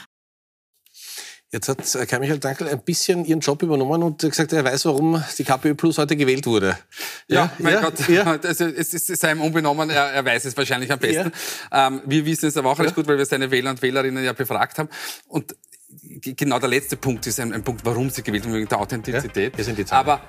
[1.51, 4.85] Jetzt hat äh, Kai Michael Dankel ein bisschen ihren Job übernommen und gesagt, er weiß,
[4.85, 6.79] warum die KPÖ Plus heute gewählt wurde.
[7.27, 8.25] Ja, ja mein ja, Gott, ja.
[8.43, 11.33] Also, es ist seinem unbenommen, er, er, weiß es wahrscheinlich am besten.
[11.73, 14.35] Ähm, wir wissen es aber auch alles gut, weil wir seine Wähler und Wählerinnen ja
[14.35, 14.91] befragt haben.
[15.27, 15.57] Und
[16.21, 19.57] genau der letzte Punkt ist ein, ein Punkt, warum sie gewählt haben, wegen der Authentizität.
[19.57, 20.07] Ja, sind die Zahlen.
[20.07, 20.21] Aber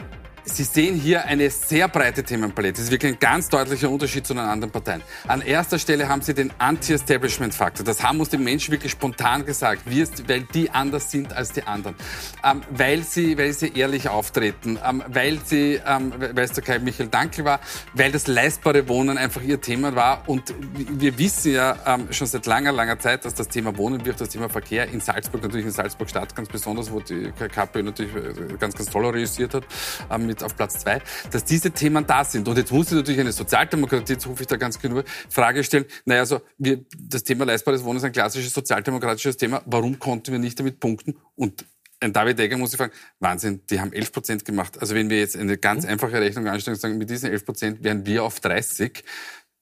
[0.45, 2.73] Sie sehen hier eine sehr breite Themenpalette.
[2.73, 5.02] Das ist wirklich ein ganz deutlicher Unterschied zu den anderen Parteien.
[5.28, 7.86] An erster Stelle haben Sie den Anti-Establishment-Faktor.
[7.86, 11.95] Das haben uns die Menschen wirklich spontan gesagt, weil die anders sind als die anderen.
[12.43, 16.80] Ähm, weil, sie, weil sie ehrlich auftreten, ähm, weil sie, ähm, weil es der Kai
[16.80, 17.60] Michael Dankel war,
[17.93, 20.23] weil das leistbare Wohnen einfach ihr Thema war.
[20.28, 24.21] Und wir wissen ja ähm, schon seit langer, langer Zeit, dass das Thema Wohnen wird,
[24.21, 28.58] das Thema Verkehr in Salzburg, natürlich in Salzburg-Stadt ganz besonders, wo die KPÖ natürlich äh,
[28.60, 29.63] ganz, ganz toll realisiert hat,
[30.12, 32.47] ähm, mit auf Platz zwei, dass diese Themen da sind.
[32.47, 35.86] Und jetzt muss ich natürlich eine Sozialdemokratie, jetzt rufe ich da ganz genug, Frage stellen,
[36.06, 39.62] naja, also wir, das Thema leistbares Wohnen ist ein klassisches sozialdemokratisches Thema.
[39.65, 41.15] Warum konnten wir nicht damit punkten?
[41.36, 41.65] Und
[42.02, 44.80] ein David Egger muss ich fragen, Wahnsinn, die haben 11 Prozent gemacht.
[44.80, 45.89] Also wenn wir jetzt eine ganz mhm.
[45.89, 49.04] einfache Rechnung anstellen und sagen, mit diesen 11 Prozent wären wir auf 30,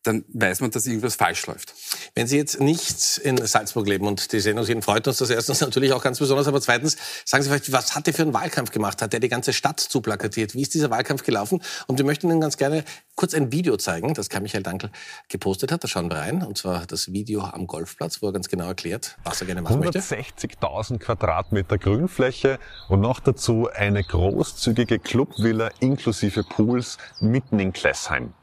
[0.08, 1.74] dann weiß man, dass irgendwas falsch läuft.
[2.16, 5.94] Wenn Sie jetzt nicht in Salzburg leben und die sehen, freut uns das erstens natürlich
[5.94, 9.02] auch ganz besonders, aber zweitens, sagen Sie vielleicht, was hat der für einen Wahlkampf gemacht?
[9.02, 10.56] Hat der die ganze Stadt zuplakatiert?
[10.56, 11.62] Wie ist dieser Wahlkampf gelaufen?
[11.88, 12.84] Und wir möchten Ihnen ganz gerne
[13.18, 14.92] kurz ein Video zeigen, das Kai Michael Dankel
[15.28, 15.84] gepostet hat.
[15.84, 16.44] Da schauen wir rein.
[16.44, 19.80] Und zwar das Video am Golfplatz, wo er ganz genau erklärt, was er gerne machen
[19.80, 20.00] möchte.
[20.00, 28.34] 160.000 Quadratmeter Grünfläche und noch dazu eine großzügige Clubvilla inklusive Pools mitten in Klessheim.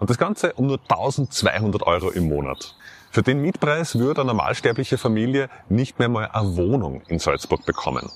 [0.00, 2.76] Und das Ganze um nur 1200 Euro im Monat.
[3.10, 8.10] Für den Mietpreis würde eine normalsterbliche Familie nicht mehr mal eine Wohnung in Salzburg bekommen.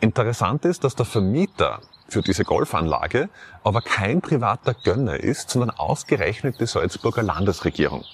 [0.00, 3.28] Interessant ist, dass der Vermieter für diese Golfanlage
[3.62, 8.04] aber kein privater Gönner ist, sondern ausgerechnet die Salzburger Landesregierung.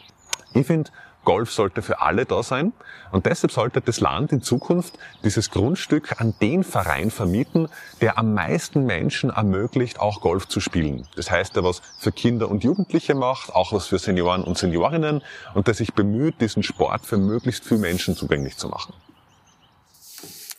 [0.54, 0.90] Ich finde,
[1.24, 2.72] Golf sollte für alle da sein.
[3.12, 7.68] Und deshalb sollte das Land in Zukunft dieses Grundstück an den Verein vermieten,
[8.00, 11.06] der am meisten Menschen ermöglicht, auch Golf zu spielen.
[11.16, 15.22] Das heißt, der was für Kinder und Jugendliche macht, auch was für Senioren und Seniorinnen
[15.54, 18.94] und der sich bemüht, diesen Sport für möglichst viele Menschen zugänglich zu machen.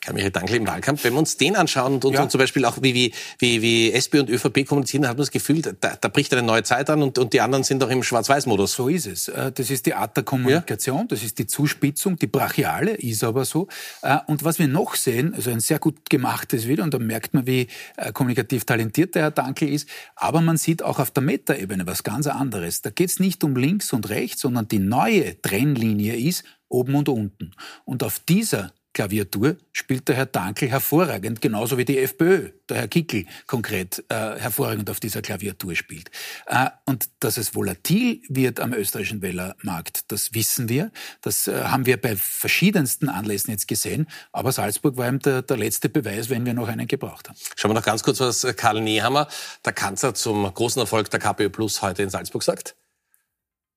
[0.02, 2.24] Karl-Michael Dankl im Wahlkampf, wenn wir uns den anschauen und, ja.
[2.24, 5.22] und zum Beispiel auch wie, wie, wie, wie SP und ÖVP kommunizieren, dann hat man
[5.22, 7.90] das Gefühl, da, da bricht eine neue Zeit an und, und die anderen sind doch
[7.90, 8.74] im Schwarz-Weiß-Modus.
[8.74, 9.28] So ist es.
[9.28, 11.06] Äh, das ist die Art der Kommunikation, ja.
[11.10, 13.68] das ist die Zuspitzung, die brachiale, ist aber so.
[14.02, 17.36] Äh, und was wir noch sehen, also ein sehr gut gemachtes Video, und da merkt
[17.36, 21.22] man, wie äh, kommunikativ talentiert der Herr Dankl ist, aber man sieht auch auf der
[21.22, 22.82] Metaebene was ganz anderes.
[22.82, 27.10] Da geht es nicht um links und rechts, sondern die neue Trennlinie ist oben und
[27.10, 27.52] unten.
[27.86, 32.88] Und auf dieser Klaviatur spielt der Herr Dankel hervorragend, genauso wie die FPÖ, der Herr
[32.88, 36.12] Kickel konkret äh, hervorragend auf dieser Klaviatur spielt.
[36.48, 40.92] Äh, und dass es volatil wird am österreichischen Wählermarkt, das wissen wir.
[41.22, 44.08] Das äh, haben wir bei verschiedensten Anlässen jetzt gesehen.
[44.32, 47.38] Aber Salzburg war eben der, der letzte Beweis, wenn wir noch einen gebraucht haben.
[47.56, 49.28] Schauen wir noch ganz kurz, was Karl Nehammer,
[49.66, 52.76] der Kanzler zum großen Erfolg der KPÖ Plus heute in Salzburg sagt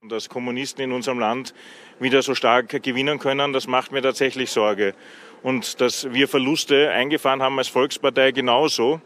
[0.09, 1.55] dass Kommunisten in unserem Land
[1.99, 4.95] wieder so stark gewinnen können, das macht mir tatsächlich Sorge.
[5.43, 9.01] Und dass wir Verluste eingefahren haben als Volkspartei genauso.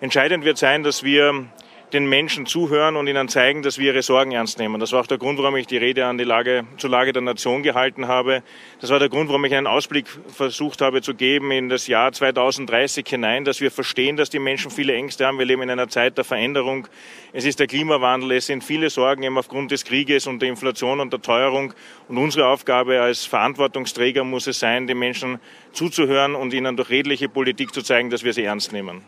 [0.00, 1.46] Entscheidend wird sein, dass wir
[1.92, 4.80] den Menschen zuhören und ihnen zeigen, dass wir ihre Sorgen ernst nehmen.
[4.80, 7.22] Das war auch der Grund, warum ich die Rede an die Lage, zur Lage der
[7.22, 8.42] Nation gehalten habe.
[8.80, 12.12] Das war der Grund, warum ich einen Ausblick versucht habe zu geben in das Jahr
[12.12, 15.38] 2030 hinein, dass wir verstehen, dass die Menschen viele Ängste haben.
[15.38, 16.86] Wir leben in einer Zeit der Veränderung.
[17.32, 21.00] Es ist der Klimawandel, es sind viele Sorgen eben aufgrund des Krieges und der Inflation
[21.00, 21.74] und der Teuerung.
[22.08, 25.40] Und unsere Aufgabe als Verantwortungsträger muss es sein, den Menschen
[25.72, 29.02] zuzuhören und ihnen durch redliche Politik zu zeigen, dass wir sie ernst nehmen.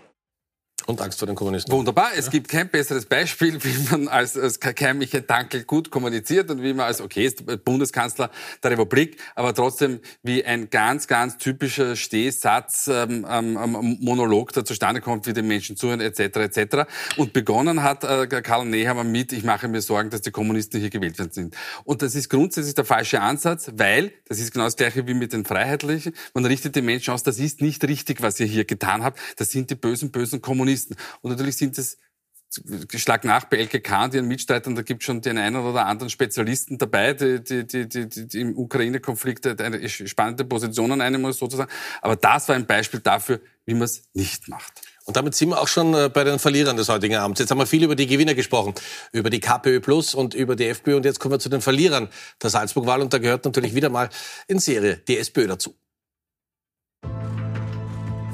[0.86, 1.72] Und Angst vor den Kommunisten.
[1.72, 2.10] Wunderbar.
[2.16, 2.32] Es ja.
[2.32, 6.86] gibt kein besseres Beispiel, wie man als, als Keimliche Dankel gut kommuniziert und wie man
[6.86, 8.30] als, okay, ist Bundeskanzler
[8.62, 15.00] der Republik, aber trotzdem wie ein ganz, ganz typischer Stehsatz, ähm, ähm, Monolog da zustande
[15.00, 16.76] kommt, wie den Menschen zuhören, etc., etc.
[17.16, 20.90] Und begonnen hat äh, Karl Nehammer mit, ich mache mir Sorgen, dass die Kommunisten hier
[20.90, 21.56] gewählt werden sind.
[21.84, 25.32] Und das ist grundsätzlich der falsche Ansatz, weil, das ist genau das Gleiche wie mit
[25.32, 29.04] den Freiheitlichen, man richtet den Menschen aus, das ist nicht richtig, was ihr hier getan
[29.04, 30.71] habt, das sind die bösen, bösen Kommunisten.
[30.72, 30.96] Kommunisten.
[31.20, 31.98] Und natürlich sind es
[32.96, 36.10] Schlag nach bei LKK und ihren Mitstreitern, da gibt es schon den einen oder anderen
[36.10, 41.70] Spezialisten dabei, die, die, die, die, die im Ukraine-Konflikt eine spannende Positionen einnehmen, sozusagen.
[42.02, 44.82] Aber das war ein Beispiel dafür, wie man es nicht macht.
[45.06, 47.40] Und damit sind wir auch schon äh, bei den Verlierern des heutigen Abends.
[47.40, 48.74] Jetzt haben wir viel über die Gewinner gesprochen,
[49.12, 50.96] über die KPÖ Plus und über die FPÖ.
[50.96, 52.08] Und jetzt kommen wir zu den Verlierern
[52.42, 53.00] der Salzburg-Wahl.
[53.00, 54.10] Und da gehört natürlich wieder mal
[54.46, 55.74] in Serie die SPÖ dazu.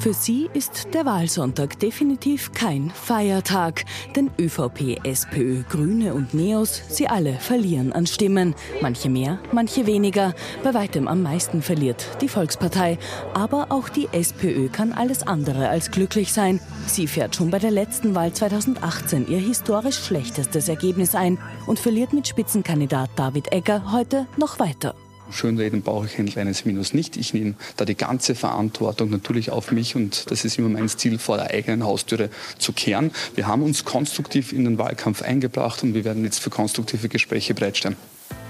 [0.09, 3.85] Für sie ist der Wahlsonntag definitiv kein Feiertag.
[4.16, 8.55] Denn ÖVP, SPÖ, Grüne und Neos, sie alle verlieren an Stimmen.
[8.81, 10.35] Manche mehr, manche weniger.
[10.64, 12.97] Bei weitem am meisten verliert die Volkspartei.
[13.35, 16.59] Aber auch die SPÖ kann alles andere als glücklich sein.
[16.87, 22.14] Sie fährt schon bei der letzten Wahl 2018 ihr historisch schlechtestes Ergebnis ein und verliert
[22.14, 24.94] mit Spitzenkandidat David Egger heute noch weiter.
[25.31, 27.17] Schönreden brauche ich ein kleines Minus nicht.
[27.17, 31.19] Ich nehme da die ganze Verantwortung natürlich auf mich und das ist immer mein Ziel,
[31.19, 33.11] vor der eigenen Haustüre zu kehren.
[33.35, 37.55] Wir haben uns konstruktiv in den Wahlkampf eingebracht und wir werden jetzt für konstruktive Gespräche
[37.55, 37.97] bereitstehen.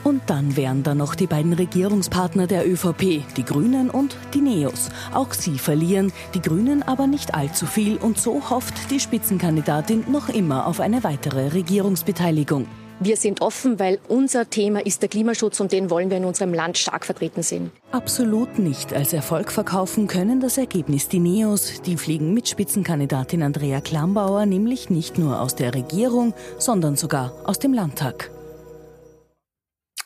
[0.04, 4.88] Und dann wären da noch die beiden Regierungspartner der ÖVP, die Grünen und die Neos.
[5.12, 10.28] Auch sie verlieren, die Grünen aber nicht allzu viel und so hofft die Spitzenkandidatin noch
[10.28, 12.66] immer auf eine weitere Regierungsbeteiligung.
[13.00, 16.52] Wir sind offen, weil unser Thema ist der Klimaschutz und den wollen wir in unserem
[16.52, 17.70] Land stark vertreten sehen.
[17.92, 21.80] Absolut nicht als Erfolg verkaufen können das Ergebnis die Neos.
[21.82, 27.60] Die fliegen mit Spitzenkandidatin Andrea Klambauer nämlich nicht nur aus der Regierung, sondern sogar aus
[27.60, 28.32] dem Landtag.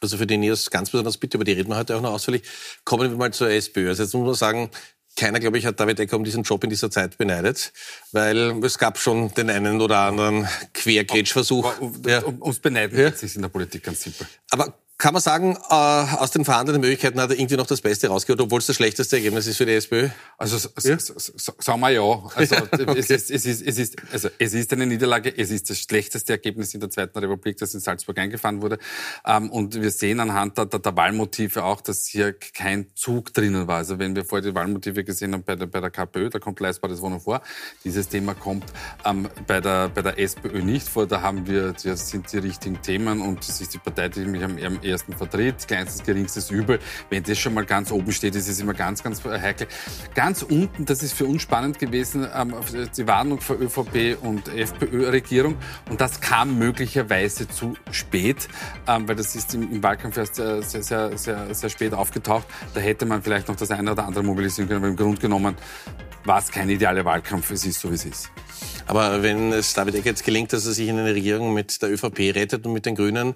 [0.03, 2.43] Also für die Neos ganz besonders bitte, über die reden wir heute auch noch ausführlich.
[2.85, 3.89] Kommen wir mal zur SPÖ.
[3.89, 4.71] Also jetzt muss man sagen,
[5.17, 7.73] keiner, glaube ich, hat David Ecker um diesen Job in dieser Zeit beneidet,
[8.13, 11.81] weil es gab schon den einen oder anderen Quergrätschversuch.
[11.81, 13.09] Um, um, um, ums Beneiden ja.
[13.09, 14.27] ist in der Politik ganz simpel.
[14.51, 18.07] Aber kann man sagen, äh, aus den vorhandenen Möglichkeiten hat er irgendwie noch das Beste
[18.07, 20.11] rausgeholt, obwohl es das schlechteste Ergebnis ist für die SPÖ?
[20.39, 20.97] Also ja?
[20.97, 22.23] sagen wir ja.
[22.37, 22.95] Also, okay.
[22.97, 26.35] es, ist, es, ist, es, ist, also es ist eine Niederlage, es ist das schlechteste
[26.35, 28.79] Ergebnis in der Zweiten Republik, das in Salzburg eingefahren wurde.
[29.27, 33.67] Ähm, und wir sehen anhand der, der, der, Wahlmotive auch, dass hier kein Zug drinnen
[33.67, 33.79] war.
[33.79, 36.61] Also wenn wir vorher die Wahlmotive gesehen haben bei der, bei der KPÖ, da kommt
[36.61, 37.43] leistbares Wohnen vor.
[37.83, 38.67] Dieses Thema kommt
[39.05, 41.09] ähm, bei, der, bei der SPÖ nicht vor.
[41.09, 44.45] Da haben wir, das sind die richtigen Themen und das ist die Partei, die mich
[44.45, 46.79] am, am ersten vertritt, kleinstes, geringstes Übel.
[47.11, 49.67] Wenn das schon mal ganz oben steht, ist es immer ganz, ganz heikel.
[50.15, 52.55] Ganz unten, das ist für uns spannend gewesen, ähm,
[52.97, 55.57] die Warnung für ÖVP und FPÖ-Regierung.
[55.91, 58.49] Und das kam möglicherweise zu spät,
[58.87, 62.47] ähm, weil das ist im, Wahlkampf erst sehr, sehr, sehr, sehr spät aufgetaucht.
[62.75, 65.57] Da hätte man vielleicht noch das eine oder andere mobilisieren können, aber im Grunde genommen
[66.25, 67.51] war es kein idealer Wahlkampf.
[67.51, 68.31] Es ist so, wie es ist.
[68.87, 71.91] Aber wenn es David Eck jetzt gelingt, dass er sich in eine Regierung mit der
[71.91, 73.35] ÖVP rettet und mit den Grünen,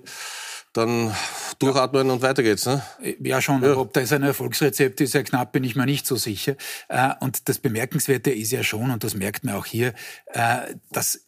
[0.77, 1.15] dann
[1.59, 2.67] durchatmen und weiter geht's.
[2.67, 2.83] Ne?
[3.21, 3.63] Ja, schon.
[3.63, 3.77] Ja.
[3.77, 6.57] ob das ein Erfolgsrezept ist, ja knapp, bin ich mir nicht so sicher.
[6.89, 9.95] Äh, und das Bemerkenswerte ist ja schon, und das merkt man auch hier,
[10.33, 11.27] äh, dass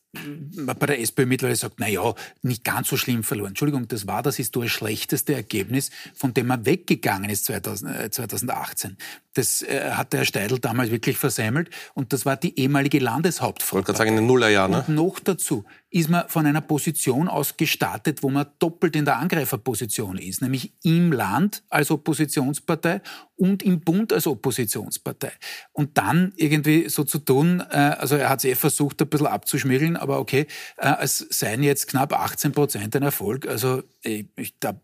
[0.57, 3.49] man bei der SPÖ mittlerweile sagt, na ja, nicht ganz so schlimm verloren.
[3.49, 8.91] Entschuldigung, das war das historisch schlechteste Ergebnis, von dem man weggegangen ist 2000, 2018.
[8.91, 8.95] Äh,
[9.35, 13.69] das äh, hat der Herr Steidl damals wirklich versemmelt und das war die ehemalige Landeshauptfrau.
[13.69, 14.73] Ich wollte gerade sagen, in den Nullerjahren.
[14.73, 14.85] Ne?
[14.87, 19.17] Und noch dazu ist man von einer Position aus gestartet, wo man doppelt in der
[19.17, 23.01] Angreiferposition ist, nämlich im Land als Oppositionspartei
[23.37, 25.33] und im Bund als Oppositionspartei.
[25.73, 29.29] Und dann irgendwie so zu tun, äh, also er hat es eh versucht, ein bisschen
[29.29, 30.47] abzuschmirgeln, aber okay,
[30.77, 33.47] äh, es seien jetzt knapp 18 Prozent ein Erfolg.
[33.47, 34.79] Also ich, da,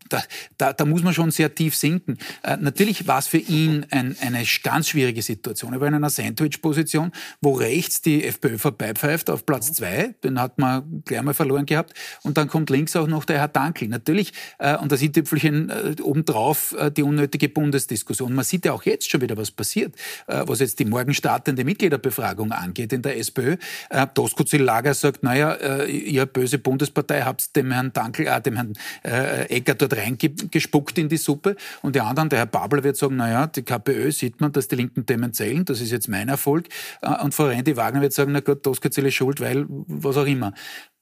[0.57, 2.17] da, da, muss man schon sehr tief sinken.
[2.43, 5.73] Äh, natürlich war es für ihn ein, eine ganz schwierige Situation.
[5.73, 10.57] Er war in einer Sandwich-Position, wo rechts die FPÖ vorbeipfeift auf Platz zwei, den hat
[10.57, 11.93] man gleich mal verloren gehabt.
[12.23, 13.87] Und dann kommt links auch noch der Herr Dankel.
[13.87, 18.33] Natürlich, äh, und das i-Tüpfelchen äh, obendrauf, äh, die unnötige Bundesdiskussion.
[18.33, 19.95] Man sieht ja auch jetzt schon wieder, was passiert,
[20.27, 23.57] äh, was jetzt die morgen startende Mitgliederbefragung angeht in der SPÖ.
[23.89, 28.55] Äh, Doskozil Lager sagt, naja, äh, ihr böse Bundespartei habt dem Herrn Dankel, äh, dem
[28.55, 31.55] Herrn äh, Ecker dort reingespuckt in die Suppe.
[31.81, 34.75] Und die anderen, der Herr Babler wird sagen, naja, die KPÖ sieht man, dass die
[34.75, 36.67] linken Themen zählen, das ist jetzt mein Erfolg.
[37.01, 40.25] Äh, und Frau Rendi Wagner wird sagen, na Gott, Doskozil ist schuld, weil was auch
[40.25, 40.53] immer.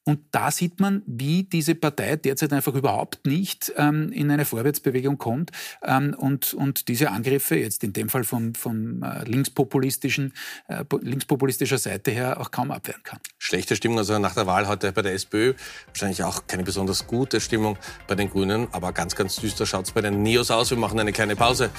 [0.06, 5.18] Und da sieht man, wie diese Partei derzeit einfach überhaupt nicht ähm, in eine Vorwärtsbewegung
[5.18, 10.34] kommt ähm, und, und diese Angriffe jetzt in dem Fall von, von äh, linkspopulistischen,
[10.68, 13.20] äh, linkspopulistischer Seite her auch kaum abwehren kann.
[13.38, 15.54] Schlechte Stimmung also nach der Wahl heute bei der SPÖ.
[15.88, 19.92] Wahrscheinlich auch keine besonders gute Stimmung bei den Grünen, aber ganz, ganz düster schaut es
[19.92, 20.70] bei den Neos aus.
[20.70, 21.70] Wir machen eine kleine Pause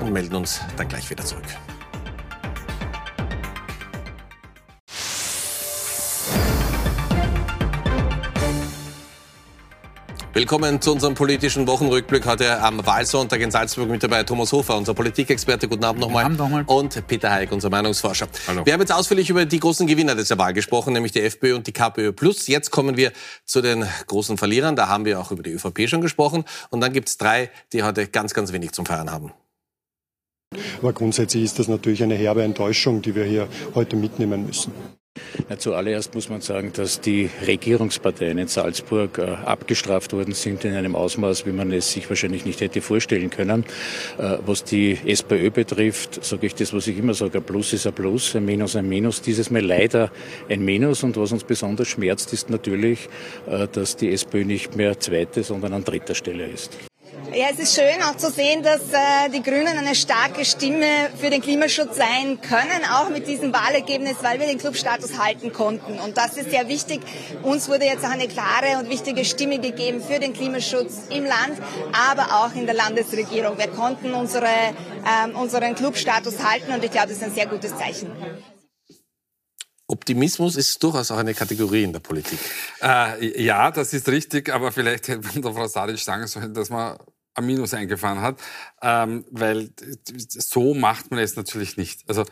[0.00, 1.44] und melden uns dann gleich wieder zurück.
[10.34, 14.92] Willkommen zu unserem politischen Wochenrückblick heute am Wahlsonntag in Salzburg mit dabei Thomas Hofer, unser
[14.92, 15.68] Politikexperte.
[15.68, 16.24] Guten Abend nochmal.
[16.24, 16.76] Guten Abend nochmal.
[16.76, 18.26] Und Peter Heik, unser Meinungsforscher.
[18.48, 18.66] Hallo.
[18.66, 21.68] Wir haben jetzt ausführlich über die großen Gewinner dieser Wahl gesprochen, nämlich die FPÖ und
[21.68, 22.48] die KPÖ Plus.
[22.48, 23.12] Jetzt kommen wir
[23.44, 24.74] zu den großen Verlierern.
[24.74, 26.44] Da haben wir auch über die ÖVP schon gesprochen.
[26.70, 29.32] Und dann gibt es drei, die heute ganz, ganz wenig zum Feiern haben.
[30.80, 34.72] Aber grundsätzlich ist das natürlich eine herbe Enttäuschung, die wir hier heute mitnehmen müssen.
[35.48, 40.74] Na, zuallererst muss man sagen, dass die Regierungsparteien in Salzburg äh, abgestraft worden sind in
[40.74, 43.64] einem Ausmaß, wie man es sich wahrscheinlich nicht hätte vorstellen können.
[44.18, 47.86] Äh, was die SPÖ betrifft, sage ich das, was ich immer sage, ein Plus ist
[47.86, 49.22] ein Plus, ein Minus ein Minus.
[49.22, 50.10] Dieses Mal leider
[50.48, 51.02] ein Minus.
[51.02, 53.08] Und was uns besonders schmerzt, ist natürlich,
[53.46, 56.76] äh, dass die SPÖ nicht mehr zweite, sondern an dritter Stelle ist.
[57.36, 61.30] Ja, es ist schön auch zu sehen, dass äh, die Grünen eine starke Stimme für
[61.30, 65.98] den Klimaschutz sein können, auch mit diesem Wahlergebnis, weil wir den Clubstatus halten konnten.
[65.98, 67.00] Und das ist sehr wichtig.
[67.42, 71.58] Uns wurde jetzt auch eine klare und wichtige Stimme gegeben für den Klimaschutz im Land,
[72.08, 73.58] aber auch in der Landesregierung.
[73.58, 77.76] Wir konnten unsere, ähm, unseren Clubstatus halten und ich glaube, das ist ein sehr gutes
[77.76, 78.12] Zeichen.
[79.88, 82.38] Optimismus ist durchaus auch eine Kategorie in der Politik.
[82.80, 86.70] Äh, ja, das ist richtig, aber vielleicht hätte man der Frau Sadic sagen sollen, dass
[86.70, 86.96] man
[87.42, 88.40] Minus eingefahren hat,
[88.82, 89.70] ähm, weil
[90.28, 92.04] so macht man es natürlich nicht.
[92.08, 92.24] Also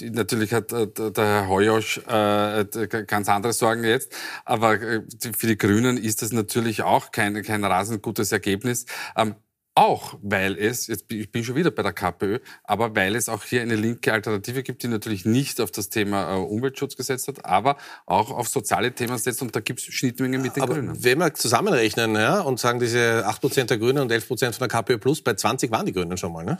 [0.00, 2.64] natürlich hat äh, der Herr Hoyosch äh,
[3.06, 5.02] ganz andere Sorgen jetzt, aber äh,
[5.36, 8.86] für die Grünen ist das natürlich auch kein, kein rasend gutes Ergebnis.
[9.16, 9.34] Ähm,
[9.74, 13.42] auch weil es, jetzt ich bin schon wieder bei der KPÖ, aber weil es auch
[13.42, 17.44] hier eine linke Alternative gibt, die natürlich nicht auf das Thema äh, Umweltschutz gesetzt hat,
[17.44, 21.02] aber auch auf soziale Themen setzt und da gibt es Schnittmengen mit den aber Grünen.
[21.02, 24.98] Wenn wir zusammenrechnen ja, und sagen, diese 8% der Grünen und 11% von der KPÖ
[24.98, 26.58] Plus, bei 20 waren die Grünen schon mal, ne?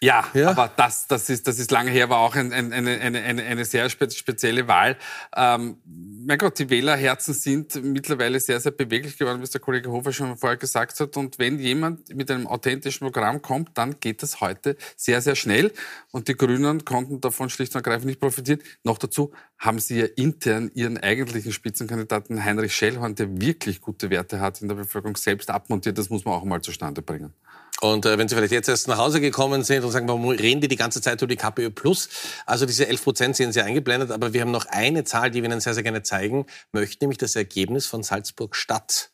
[0.00, 3.00] Ja, ja, aber das, das, ist, das ist lange her, war auch ein, ein, eine,
[3.00, 4.96] eine, eine sehr spezielle Wahl.
[5.34, 9.90] Ähm, mein Gott, die Wählerherzen sind mittlerweile sehr, sehr beweglich geworden, wie es der Kollege
[9.90, 11.16] Hofer schon vorher gesagt hat.
[11.16, 15.72] Und wenn jemand mit einem authentischen Programm kommt, dann geht das heute sehr, sehr schnell.
[16.10, 18.60] Und die Grünen konnten davon schlicht und ergreifend nicht profitieren.
[18.82, 24.40] Noch dazu haben sie ja intern ihren eigentlichen Spitzenkandidaten Heinrich Schellhorn, der wirklich gute Werte
[24.40, 25.96] hat in der Bevölkerung, selbst abmontiert.
[25.96, 27.32] Das muss man auch mal zustande bringen.
[27.80, 30.60] Und äh, wenn Sie vielleicht jetzt erst nach Hause gekommen sind und sagen, warum reden
[30.62, 32.08] die die ganze Zeit über die KPÖ Plus?
[32.46, 35.50] Also diese 11 Prozent sind Sie eingeblendet, aber wir haben noch eine Zahl, die wir
[35.50, 39.10] Ihnen sehr, sehr gerne zeigen möchten, nämlich das Ergebnis von Salzburg Stadt.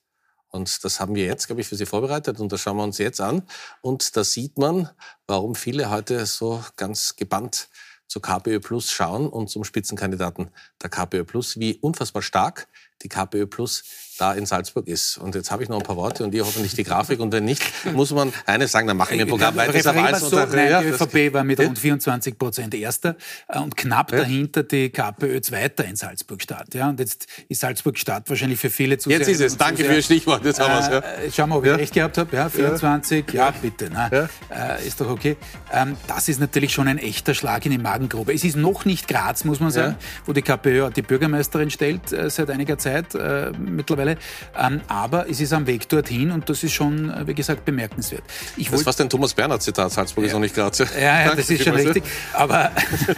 [0.48, 2.98] Und das haben wir jetzt, glaube ich, für Sie vorbereitet und das schauen wir uns
[2.98, 3.42] jetzt an.
[3.80, 4.90] Und da sieht man,
[5.26, 7.68] warum viele heute so ganz gebannt
[8.06, 10.50] zu KPÖ Plus schauen und zum Spitzenkandidaten
[10.82, 12.68] der KPÖ Plus, wie unfassbar stark
[13.02, 13.82] die KPÖ Plus
[14.18, 15.18] da in Salzburg ist.
[15.18, 17.20] Und jetzt habe ich noch ein paar Worte und ihr hoffentlich die Grafik.
[17.20, 20.18] Und wenn nicht, muss man eines sagen, dann machen wir ein Programm weiter.
[20.18, 23.16] So, nein, die ÖVP war mit rund 24 Prozent Erster
[23.48, 24.18] äh, und knapp ja?
[24.18, 26.74] dahinter die KPÖ Zweiter in Salzburg-Stadt.
[26.74, 29.56] Ja, und jetzt ist Salzburg-Stadt wahrscheinlich für viele zu Jetzt ist es.
[29.56, 30.44] Danke für Ihr Stichwort.
[30.44, 31.32] Jetzt haben äh, ja.
[31.32, 32.34] Schauen wir, ob ich recht gehabt habe.
[32.36, 33.90] Ja, 24, ja, bitte.
[33.92, 35.36] Na, äh, ist doch okay.
[35.72, 38.32] Ähm, das ist natürlich schon ein echter Schlag in die Magengrube.
[38.32, 39.96] Es ist noch nicht Graz, muss man sagen,
[40.26, 44.11] wo die KPÖ die Bürgermeisterin stellt äh, seit einiger Zeit äh, mittlerweile.
[44.56, 48.22] Ähm, aber es ist am Weg dorthin und das ist schon, äh, wie gesagt, bemerkenswert.
[48.56, 49.92] Ich das ist fast ein Thomas Bernhard-Zitat.
[49.92, 50.28] Salzburg ja.
[50.28, 50.78] ist noch nicht Graz.
[50.78, 52.04] Ja, ja das ist schon richtig.
[52.32, 52.70] Aber,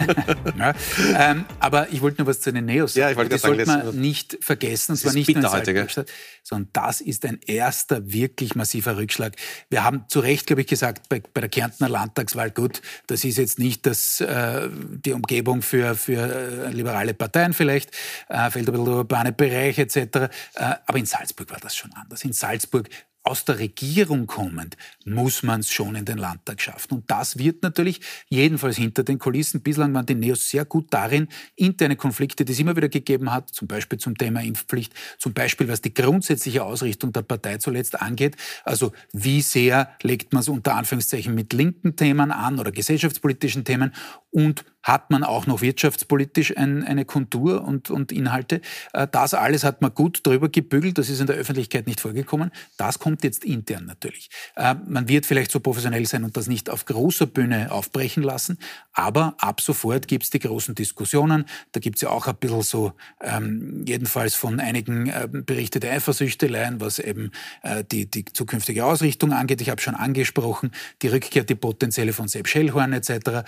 [0.57, 0.73] ja,
[1.17, 3.01] ähm, aber ich wollte nur was zu den Neos sagen.
[3.01, 4.93] Ja, ich wollte das sollte man nicht vergessen.
[4.93, 6.05] Und zwar nicht nur in Salzburg,
[6.43, 9.35] sondern das ist ein erster wirklich massiver Rückschlag.
[9.69, 13.37] Wir haben zu Recht, glaube ich, gesagt, bei, bei der Kärntner Landtagswahl, gut, das ist
[13.37, 17.91] jetzt nicht das, äh, die Umgebung für, für äh, liberale Parteien vielleicht,
[18.29, 19.97] äh, fällt ein bisschen der urbane Bereich etc.
[19.97, 22.23] Äh, aber in Salzburg war das schon anders.
[22.23, 22.89] In Salzburg
[23.25, 26.93] aus der Regierung kommend, muss man es schon in den Landtag schaffen.
[26.93, 31.27] Und das wird natürlich, jedenfalls hinter den Kulissen, bislang waren die Neos sehr gut darin,
[31.55, 35.67] interne Konflikte, die es immer wieder gegeben hat, zum Beispiel zum Thema Impfpflicht, zum Beispiel
[35.67, 40.75] was die grundsätzliche Ausrichtung der Partei zuletzt angeht, also wie sehr legt man es unter
[40.75, 43.91] Anführungszeichen mit linken Themen an oder gesellschaftspolitischen Themen
[44.35, 48.61] und hat man auch noch wirtschaftspolitisch ein, eine Kontur und, und Inhalte.
[48.93, 52.51] Äh, das alles hat man gut drüber gebügelt, das ist in der Öffentlichkeit nicht vorgekommen.
[52.77, 54.29] Das kommt jetzt intern natürlich.
[54.55, 58.59] Äh, man wird vielleicht so professionell sein und das nicht auf großer Bühne aufbrechen lassen,
[58.91, 61.45] aber ab sofort gibt es die großen Diskussionen.
[61.71, 66.81] Da gibt es ja auch ein bisschen so, ähm, jedenfalls von einigen äh, berichtete Eifersüchteleien,
[66.81, 67.31] was eben
[67.63, 69.61] äh, die, die zukünftige Ausrichtung angeht.
[69.61, 70.71] Ich habe schon angesprochen,
[71.01, 73.45] die Rückkehr, die potenzielle von Sepp Schellhorn etc.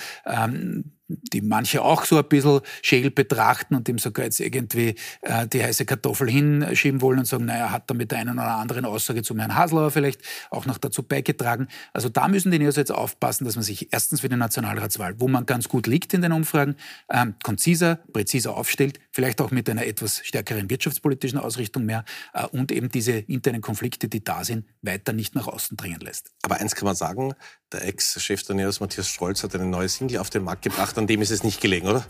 [1.08, 5.64] Die manche auch so ein bisschen scheel betrachten und ihm sogar jetzt irgendwie äh, die
[5.64, 9.24] heiße Kartoffel hinschieben wollen und sagen, naja, hat er mit der einen oder anderen Aussage
[9.24, 11.68] zum Herrn Haslauer vielleicht auch noch dazu beigetragen.
[11.94, 15.28] Also da müssen die Neos jetzt aufpassen, dass man sich erstens für die Nationalratswahl, wo
[15.28, 16.76] man ganz gut liegt in den Umfragen,
[17.10, 22.04] ähm, konziser, präziser aufstellt, vielleicht auch mit einer etwas stärkeren wirtschaftspolitischen Ausrichtung mehr
[22.34, 26.32] äh, und eben diese internen Konflikte, die da sind, weiter nicht nach außen dringen lässt.
[26.44, 27.34] Aber eins kann man sagen,
[27.72, 30.97] der Ex-Chef der Neos, Matthias Strolz, hat eine neue Single auf den Markt gebracht.
[30.98, 32.06] An dem ist es nicht gelegen, oder?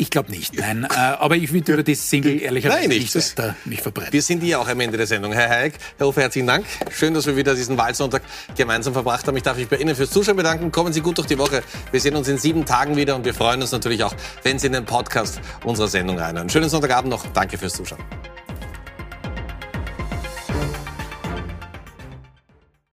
[0.00, 0.84] Ich glaube nicht, nein.
[0.90, 4.14] Äh, aber ich würde über die Single ehrlicherweise nicht, nicht weiter mich verbreiten.
[4.14, 5.32] Wir sind hier auch am Ende der Sendung.
[5.32, 6.64] Herr Hayek, Herr Hofer, herzlichen Dank.
[6.90, 8.22] Schön, dass wir wieder diesen Wahlsonntag
[8.56, 9.36] gemeinsam verbracht haben.
[9.36, 10.72] Ich darf mich bei Ihnen fürs Zuschauen bedanken.
[10.72, 11.62] Kommen Sie gut durch die Woche.
[11.90, 14.68] Wir sehen uns in sieben Tagen wieder und wir freuen uns natürlich auch, wenn Sie
[14.68, 16.48] in den Podcast unserer Sendung reinhören.
[16.48, 17.26] Schönen Sonntagabend noch.
[17.34, 18.00] Danke fürs Zuschauen.